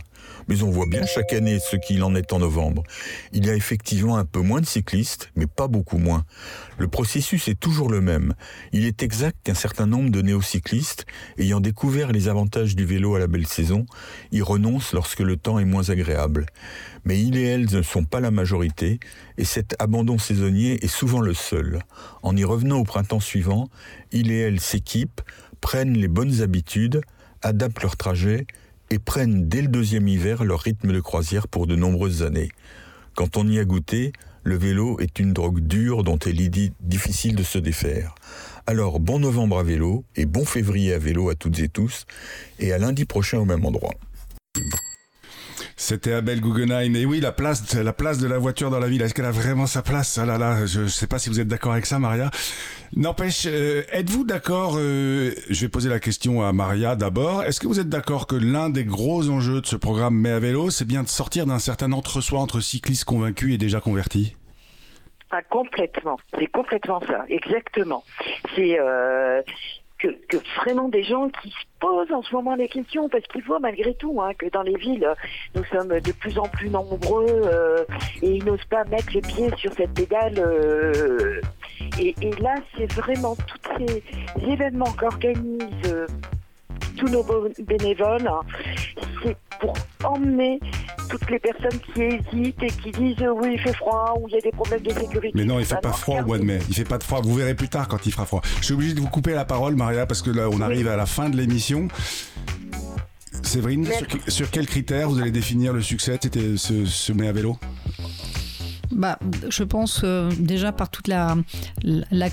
Mais 0.47 0.62
on 0.62 0.69
voit 0.69 0.86
bien 0.86 1.04
chaque 1.06 1.34
année 1.34 1.58
ce 1.60 1.76
qu'il 1.76 2.04
en 2.04 2.13
est 2.13 2.32
en 2.32 2.38
novembre. 2.38 2.84
Il 3.32 3.47
y 3.47 3.49
a 3.49 3.56
effectivement 3.56 4.17
un 4.17 4.26
peu 4.26 4.39
moins 4.39 4.62
de 4.62 4.67
cyclistes, 4.67 5.32
mais 5.36 5.47
pas 5.47 5.67
beaucoup 5.67 5.97
moins. 5.97 6.23
Le 6.78 6.88
processus 6.88 7.47
est 7.47 7.60
toujours 7.60 7.89
le 7.89 8.02
même. 8.02 8.36
Il 8.71 8.86
est 8.86 9.02
exact 9.02 9.38
qu'un 9.43 9.56
certain 9.56 9.88
nombre 9.88 10.12
de 10.12 10.21
néocyclistes, 10.21 11.08
ayant 11.39 11.60
découvert 11.60 12.12
les 12.12 12.28
avantages 12.28 12.76
du 12.76 12.86
vélo 12.86 13.15
à 13.15 13.19
la 13.19 13.26
belle 13.26 13.47
saison, 13.47 13.88
y 14.32 14.43
renoncent 14.43 14.93
lorsque 14.93 15.21
le 15.21 15.36
temps 15.36 15.58
est 15.58 15.65
moins 15.65 15.89
agréable. 15.89 16.45
Mais 17.06 17.19
il 17.19 17.36
et 17.36 17.43
elles 17.43 17.73
ne 17.73 17.82
sont 17.82 18.04
pas 18.04 18.19
la 18.19 18.32
majorité, 18.32 18.99
et 19.39 19.45
cet 19.45 19.76
abandon 19.80 20.19
saisonnier 20.19 20.84
est 20.86 20.88
souvent 20.88 21.21
le 21.21 21.34
seul. 21.34 21.80
En 22.21 22.36
y 22.36 22.43
revenant 22.43 22.78
au 22.78 22.84
printemps 22.84 23.19
suivant, 23.19 23.69
il 24.12 24.32
et 24.32 24.38
elles 24.38 24.60
s'équipent, 24.60 25.21
prennent 25.62 25.97
les 25.97 26.10
bonnes 26.10 26.41
habitudes, 26.41 27.02
adaptent 27.43 27.84
leur 27.84 27.97
trajet 27.97 28.47
et 28.89 28.99
prennent 28.99 29.47
dès 29.47 29.62
le 29.62 29.67
deuxième 29.67 30.08
hiver 30.08 30.43
leur 30.43 30.62
rythme 30.62 30.91
de 30.91 30.99
croisière 30.99 31.47
pour 31.47 31.67
de 31.67 31.75
nombreuses 31.75 32.23
années. 32.23 32.49
Quand 33.15 33.38
on 33.38 33.47
y 33.47 33.60
a 33.60 33.65
goûté, 33.65 34.12
le 34.43 34.58
vélo 34.58 34.99
est 34.99 35.19
une 35.19 35.34
drogue 35.34 35.60
dure 35.60 36.03
dont 36.03 36.17
il 36.17 36.41
est 36.41 36.73
difficile 36.82 37.36
de 37.36 37.43
se 37.43 37.58
défaire. 37.58 38.15
Alors 38.65 38.99
bon 38.99 39.19
novembre 39.19 39.60
à 39.60 39.63
vélo 39.63 40.03
et 40.15 40.25
bon 40.25 40.45
février 40.45 40.93
à 40.93 40.99
vélo 40.99 41.29
à 41.29 41.36
toutes 41.36 41.60
et 41.60 41.69
tous 41.69 42.06
et 42.60 42.73
à 42.73 42.77
lundi 42.77 43.06
prochain 43.06 43.39
au 43.39 43.45
même 43.45 43.65
endroit. 43.65 43.93
C'était 45.84 46.13
Abel 46.13 46.39
Guggenheim. 46.39 46.96
Et 46.96 47.06
oui, 47.06 47.19
la 47.19 47.34
place, 47.34 47.76
la 47.76 47.91
place 47.91 48.17
de 48.17 48.26
la 48.26 48.38
voiture 48.38 48.69
dans 48.69 48.80
la 48.80 48.88
ville, 48.88 49.02
est-ce 49.02 49.13
qu'elle 49.13 49.26
a 49.26 49.32
vraiment 49.32 49.65
sa 49.65 49.82
place? 49.82 50.17
Ah 50.17 50.26
là 50.26 50.38
là, 50.38 50.65
je 50.65 50.84
ne 50.84 50.88
sais 50.88 51.08
pas 51.08 51.19
si 51.19 51.28
vous 51.28 51.41
êtes 51.41 51.50
d'accord 51.50 51.74
avec 51.74 51.86
ça, 51.86 52.00
Maria. 52.00 52.32
N'empêche, 52.96 53.46
euh, 53.48 53.84
êtes-vous 53.91 54.24
d'accord 54.24 54.76
euh, 54.78 55.34
Je 55.50 55.60
vais 55.60 55.67
poser 55.67 55.89
la 55.89 56.00
question 56.00 56.41
à 56.41 56.54
Maria 56.54 56.96
d'abord. 56.96 57.43
Est-ce 57.43 57.60
que 57.60 57.67
vous 57.67 57.82
êtes 57.82 57.89
d'accord 57.89 58.28
que 58.28 58.38
l'un 58.38 58.69
des 58.69 58.86
gros 58.86 59.30
enjeux 59.30 59.60
de 59.60 59.65
ce 59.65 59.76
programme 59.76 60.15
Mais 60.15 60.32
à 60.32 60.39
vélo, 60.39 60.69
c'est 60.69 60.88
bien 60.88 61.04
de 61.04 61.10
sortir 61.10 61.46
d'un 61.46 61.60
certain 61.60 61.91
entre-soi 61.91 62.39
entre 62.39 62.62
cyclistes 62.62 63.04
convaincus 63.04 63.54
et 63.54 63.58
déjà 63.58 63.82
convertis? 63.82 64.38
Ah, 65.32 65.41
complètement, 65.41 66.17
c'est 66.39 66.48
complètement 66.48 67.02
ça, 67.02 67.26
exactement. 67.28 68.06
C'est 68.56 68.80
euh, 68.80 69.41
que, 70.28 70.38
vraiment 70.58 70.89
des 70.89 71.04
gens 71.04 71.30
qui 71.30 71.50
se 71.50 71.66
posent 71.80 72.12
en 72.12 72.22
ce 72.22 72.34
moment 72.34 72.56
les 72.56 72.68
questions, 72.68 73.10
parce 73.10 73.26
qu'il 73.28 73.42
faut 73.44 73.60
malgré 73.60 73.94
tout 73.96 74.22
hein, 74.22 74.34
que 74.38 74.48
dans 74.50 74.62
les 74.62 74.76
villes, 74.76 75.08
nous 75.56 75.63
sommes 75.66 76.00
de 76.00 76.12
plus 76.12 76.38
en 76.38 76.48
plus 76.48 76.70
nombreux 76.70 77.26
euh, 77.30 77.84
et 78.22 78.36
ils 78.36 78.44
n'osent 78.44 78.66
pas 78.70 78.84
mettre 78.86 79.13
les 79.13 79.22
pieds 79.22 79.50
sur 79.58 79.74
cette 79.74 79.94
pédale. 79.94 80.36
Euh, 80.38 81.42
et, 82.00 82.16
là, 82.42 82.56
c'est 82.76 82.92
vraiment 82.94 83.36
tous 83.36 83.60
ces 83.78 84.04
événements 84.52 84.92
qu'organisent 84.98 85.62
euh, 85.86 86.08
tous 86.97 87.08
nos 87.08 87.23
bénévoles, 87.65 88.27
hein, 88.27 88.41
c'est 89.23 89.36
pour 89.60 89.73
emmener 90.03 90.60
toutes 91.10 91.29
les 91.29 91.39
personnes 91.39 91.79
qui 91.93 92.01
hésitent 92.01 92.63
et 92.63 92.67
qui 92.67 92.91
disent 92.91 93.25
oui 93.36 93.51
il 93.53 93.60
fait 93.60 93.73
froid 93.73 94.15
ou 94.19 94.27
il 94.27 94.36
y 94.36 94.38
a 94.38 94.41
des 94.41 94.51
problèmes 94.51 94.82
de 94.82 94.91
sécurité. 94.91 95.32
Mais 95.36 95.45
non, 95.45 95.60
il 95.60 95.65
fait 95.65 95.82
pas 95.82 95.91
froid 95.91 96.21
au 96.21 96.25
mois 96.25 96.38
de 96.38 96.43
mai. 96.43 96.60
Il 96.69 96.75
fait 96.75 96.84
pas 96.84 96.97
de 96.97 97.03
froid. 97.03 97.21
Vous 97.21 97.36
verrez 97.36 97.56
plus 97.56 97.69
tard 97.69 97.88
quand 97.88 98.06
il 98.06 98.12
fera 98.12 98.25
froid. 98.25 98.41
Je 98.60 98.65
suis 98.65 98.73
obligé 98.73 98.93
de 98.93 98.99
vous 98.99 99.10
couper 99.10 99.34
la 99.34 99.45
parole, 99.45 99.75
Maria, 99.75 100.06
parce 100.06 100.21
que 100.21 100.32
là 100.32 100.49
on 100.49 100.62
arrive 100.62 100.88
à 100.88 100.95
la 100.95 101.06
fin 101.06 101.29
de 101.29 101.38
l'émission. 101.38 101.88
Séverine, 103.41 103.88
sur, 104.27 104.49
quels 104.49 104.67
critères 104.67 105.10
vous 105.10 105.19
allez 105.19 105.32
définir 105.32 105.73
le 105.73 105.82
succès? 105.82 106.17
De 106.17 106.56
ce, 106.56 106.86
ce 106.86 107.12
mai 107.12 107.27
à 107.27 107.32
vélo? 107.32 107.58
Bah, 108.95 109.19
Je 109.49 109.63
pense 109.63 110.01
euh, 110.03 110.32
déjà 110.39 110.71
par 110.71 110.89
toute 110.89 111.08
la, 111.08 111.36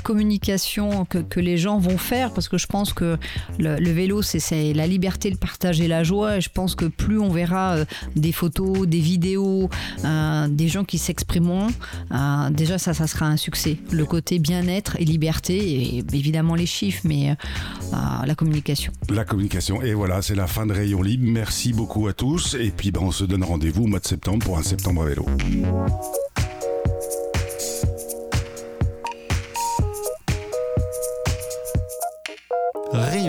communication 0.03 1.05
que, 1.05 1.41
les 1.41 1.57
gens 1.57 1.79
vont 1.79 1.99
faire, 1.99 2.33
parce 2.33 2.49
que 2.49 2.59
je 2.59 2.67
pense 2.67 2.93
que 2.93 3.17
le, 3.59 3.91
vélo, 3.91 4.23
c'est 4.23 4.73
la 4.73 4.87
liberté, 4.87 5.31
le 5.31 5.37
partage 5.37 5.81
et 5.81 5.89
la 5.89 6.05
joie. 6.05 6.39
Et 6.39 6.41
je 6.41 6.51
pense 6.51 6.75
que 6.75 6.87
plus 6.87 7.19
on 7.19 7.31
verra 7.31 7.77
euh, 7.77 7.85
des 8.17 8.33
photos, 8.33 8.87
des 8.87 9.01
vidéos, 9.01 9.69
euh, 10.05 10.49
des 10.49 10.69
gens 10.69 10.85
qui 10.85 10.99
s'exprimeront, 10.99 11.69
déjà 12.51 12.79
ça, 12.79 12.95
ça 12.95 13.07
sera 13.07 13.27
un 13.27 13.37
succès. 13.37 13.79
Le 13.91 14.05
côté 14.05 14.39
bien-être 14.39 14.97
et 14.99 15.05
liberté, 15.05 15.57
et 15.57 16.05
évidemment 16.13 16.55
les 16.55 16.67
chiffres, 16.67 17.03
mais 17.05 17.37
la 18.27 18.35
communication. 18.35 18.93
La 19.09 19.25
communication. 19.25 19.83
Et 19.83 19.95
voilà, 19.95 20.23
c'est 20.23 20.35
la 20.35 20.47
fin 20.47 20.67
de 20.67 20.73
Rayon 20.73 21.03
Libre. 21.03 21.25
Merci 21.27 21.73
beaucoup 21.73 22.09
à 22.09 22.13
tous. 22.13 22.55
Et 22.55 22.71
puis 22.71 22.91
ben, 22.91 23.01
on 23.03 23.11
se 23.11 23.25
donne 23.25 23.45
rendez-vous 23.45 23.85
au 23.85 23.87
mois 23.87 24.01
de 24.01 24.07
septembre 24.07 24.45
pour 24.45 24.59
un 24.59 24.63
septembre 24.63 25.03
à 25.03 25.07
vélo. 25.07 25.27
Re 32.93 33.20